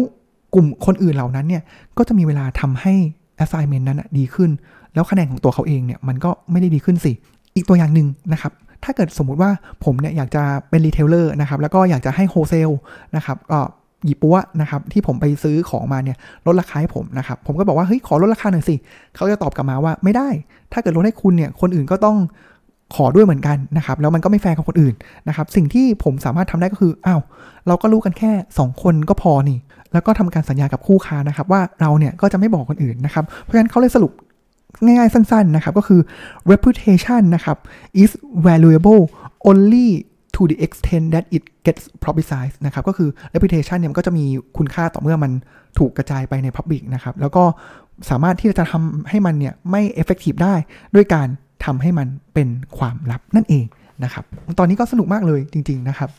[0.55, 1.63] กลุ่มคนอื่นเหล่านั้นเนี่ย
[1.99, 2.95] ก็จะมีเวลาทำให้
[3.43, 4.51] assignment นั้นดีขึ้น
[4.95, 7.13] แล้วคะแนนของตัวเขาเองเนี่ยมันก็ไม่ได้ดีขึ้นสิ
[7.55, 8.53] อีกตัวอย่างหนึ่งนะครับ
[8.85, 9.51] ถ้าเกิดสมมุติว่า
[9.85, 12.71] ผมเนี่ยอยากจะเป็น retailer นะครับ แล้วก็อยากจะให้ wholesale
[13.17, 13.61] นะครับก็
[14.05, 18.77] หยิบปัวนะครับที่ผมไปซื้อของมาเนี่ยลดราคาให้ผมนะครับ ผมก็บอกว่าเฮ้ยขอลดราคาหน่อยสิ
[19.17, 20.29] เขาจะตอบกลับมาว่าไม่ได้
[20.73, 22.17] ถ้าเกิดลดให้คุณเนี่ยคนอื่นก็ต้อง
[22.95, 24.95] ขอด้วยเหมือนกันนะครับ แล้วมันก็ไม่แฟร์กับคนอื่น
[25.29, 27.21] นะครับ สิ่งที่ผมสามารถทำได้ก็คืออ้าว
[27.67, 29.59] เราก็รู้กันแค่ 2 คนก็พอนี่
[29.93, 34.13] แล้วก็ทำการสัญญากับคู่ค้านะครับ ว่าเราเนี่ยก็จะไม่บอกคนอื่นนะครับ เพราะฉะนั้นเขาเลยสรุป
[34.85, 36.01] ง่ายๆ สั้นๆ นะครับ ก็คือ
[36.53, 37.59] reputation นะครับ
[38.03, 38.13] is
[38.47, 39.03] valuable
[39.49, 39.89] only
[40.35, 44.25] to the extent that it gets publicized นะครับ ก็คือ reputation เนี่ยมันก็จะมี
[44.59, 45.33] คุณค่าต่อเมื่อมัน
[45.79, 47.45] ถูกกระจายไปใน public นะครับ แล้วก็
[48.11, 50.55] สามารถที่จะทำให้มันเนี่ยไม่ effective ได้
[50.95, 51.29] ด้วยการ
[51.65, 53.67] ทำให้มันเป็นความลับนั่นเอง
[54.05, 54.25] นะครับ
[54.59, 56.11] ตอนนี้ก็สนุกมากเลยจริง ๆ นะครับ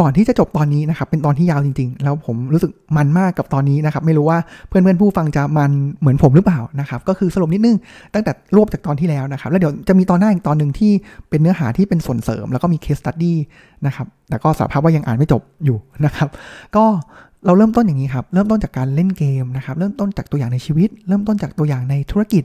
[0.00, 7.76] ก่อนที่จะจบตอนนี้นะครับเป็นตอนที่ยาวจริงๆ แล้วผมรู้สึกมันมากกับตอนนี้นะครับไม่รู้ว่าเพื่อนๆผู้ฟังจะมันเหมือนผมหรือเปล่านะครับก็คือสรุปนิดนึง
[8.14, 10.92] ตั้งแต่รวบจากตอนที่แล้วนะครับแล้วเดี๋ยวจะมีตอนหน้าอีกตอนหนึ่งที่
[11.30, 13.38] เป็นเนื้อหาที่เป็นส่วนเสริม แล้วก็มี case study
[13.86, 16.28] นะครับแต่ก็สารภาพว่ายังอ่านไม่จบอยู่นะครับ
[16.76, 16.84] ก็
[17.46, 22.44] เราเริ่มต้นอย่างนี้ครับ เริ่มต้นจากการเล่นเกมนะครับ เริ่มต้นจากตัวอย่างในชีวิต เริ่มต้นจากตัวอย่างในธุรกิจ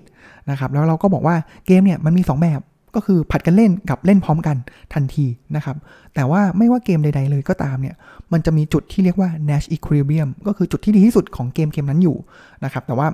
[0.50, 1.36] นะครับ แล้วเราก็บอกว่า
[1.68, 2.60] เกมเนี่ยมันมี 2 แบบ
[2.96, 4.58] ก็คือผัดกันเล่นกับเล่นพร้อมกัน
[4.94, 5.26] ทันที
[5.56, 5.76] นะครับ
[6.16, 7.96] แต่ว่าไม่ว่าเกมใด ๆ เลยก็ตามเนี่ย
[8.34, 12.18] มันจะมีจุดที่เรียกว่า Nash Equilibrium ก็คือจุดที่ดีที่สุดของเกมเกมนั้นอยู่
[12.64, 13.08] นะครับ แต่ว่า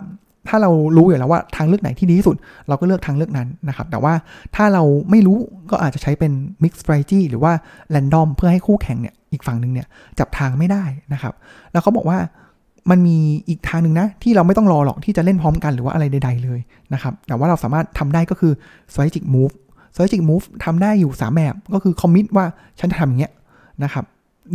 [0.47, 2.35] ถ้าเรารู้อยู่แล้วว่าทางเลือกไหนที่ดีที่สุด
[2.67, 4.13] เราก็เลือกทางเลือกนั้นนะครับ แต่ว่า
[4.55, 5.37] ถ้าเราไม่รู้
[5.71, 6.31] ก็อาจจะใช้เป็น
[6.63, 7.51] Mix Strategy หรือว่า
[7.95, 9.87] Random เพื่อให้คู่แข่งเนี่ยอีกฝั่งหนึ่งเนี่ย
[10.19, 11.33] จับทางไม่ได้นะครับ
[11.71, 12.19] แล้วเขาบอกว่า
[12.91, 13.17] มันมี
[13.49, 16.59] อีกทางหนึ่งนะ ที่เราไม่ต้องรอหรอกที่จะเล่นพร้อมกันหรือว่าอะไรใด ๆ เลย
[16.93, 18.53] นะครับ แต่ว่าเราสามารถทำได้ก็คือ
[18.91, 19.53] strategic move
[19.97, 22.45] strategic move ทำได้อยู่ 3 แบบ ก็คือ commit ว่า
[22.79, 23.33] ฉันจะทำอย่างเงี้ย
[23.83, 24.05] นะครับ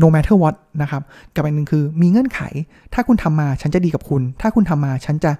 [0.03, 1.03] no matter what นะครับ
[1.35, 2.41] กับอันหนึ่งคือมีเงื่อนไข
[2.95, 5.31] ถ้าคุณทำมาฉันจะดีกับคุณ ถ้าคุณทำมาฉันจะ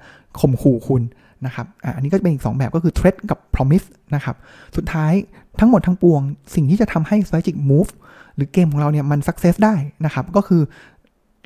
[0.41, 1.03] ข่มขู่คุณ
[1.47, 4.37] นะครับออันนี้ก็จะเป็นอีก 2 แบบก็คือ threat กับ promise นะครับ
[4.77, 5.13] สุดท้าย
[5.61, 6.21] ทั้งหมดทั้งปวง
[6.55, 7.91] สิ่งที่จะทำให้ strategic move
[8.37, 10.63] หรือเกมของเราเนี่ยมัน success ได้นะครับ ก็คือ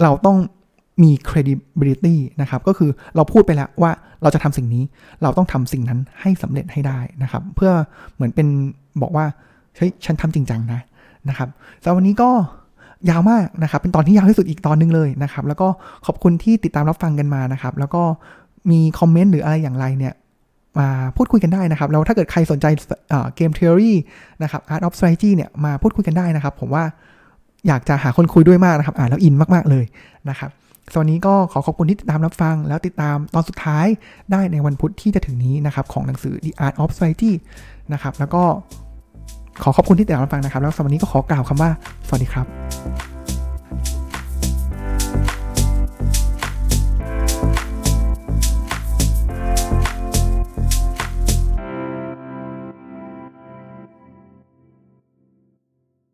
[0.03, 0.37] เราต้อง
[1.03, 3.91] มี credibility นะครับ ก็คือเราพูดไปแล้วว่า
[4.23, 4.85] เราจะทำสิ่งนี้
[5.23, 7.73] เราต้องทำสิ่งนั้นให้สำเร็จให้ได้นะครับ เพื่อ
[8.15, 8.47] เหมือนเป็น
[9.03, 9.25] บอกว่า
[9.77, 10.81] เฮ้ยฉันทำจริงจังนะ
[11.29, 11.49] นะครับ
[11.83, 12.31] สำหรับวันนี้ก็
[13.11, 15.69] ยาวมากนะครับ เป็นตอนที่ยาวที่สุดอีกตอนหนึงเลยนะครับ แล้วก็
[16.07, 18.03] ขอบคุณที่ติดตามรับฟังกันมานะครับ แล้วก็
[18.71, 20.15] มีคอมเมนต์หรืออะไรอย่างไรเนี่ย
[20.79, 22.67] มาพูดคุยกันได้นะครับ แล้วถ้าเกิดใครสนใจ
[23.37, 23.93] เกม theory
[24.43, 26.85] นะครับ art of strategy เนี่ยมาพูดคุยกันได้นะครับ ผมว่า
[27.67, 29.85] อยากจะหาคนคุยด้วยมากนะครับ อ่านแล้วอินมาก ๆ เลย
[30.31, 30.51] นะครับ
[30.95, 33.87] ตอนนี้ก็ขอขอบคุณที่ติดตามรับฟัง แล้วติดตามตอนสุดท้าย
[34.33, 37.33] ได้ในวันพุธที่จะถึงนี้นะครับ ของหนังสือ The Art of Society
[37.93, 38.43] นะครับ แล้วก็
[39.63, 41.71] ขอขอบคุณที่ติดตามรับฟังนะครับ แล้วสำหรับวันนี้ก็ขอกล่าวคำว่า
[42.07, 43.16] สวัสดีครับ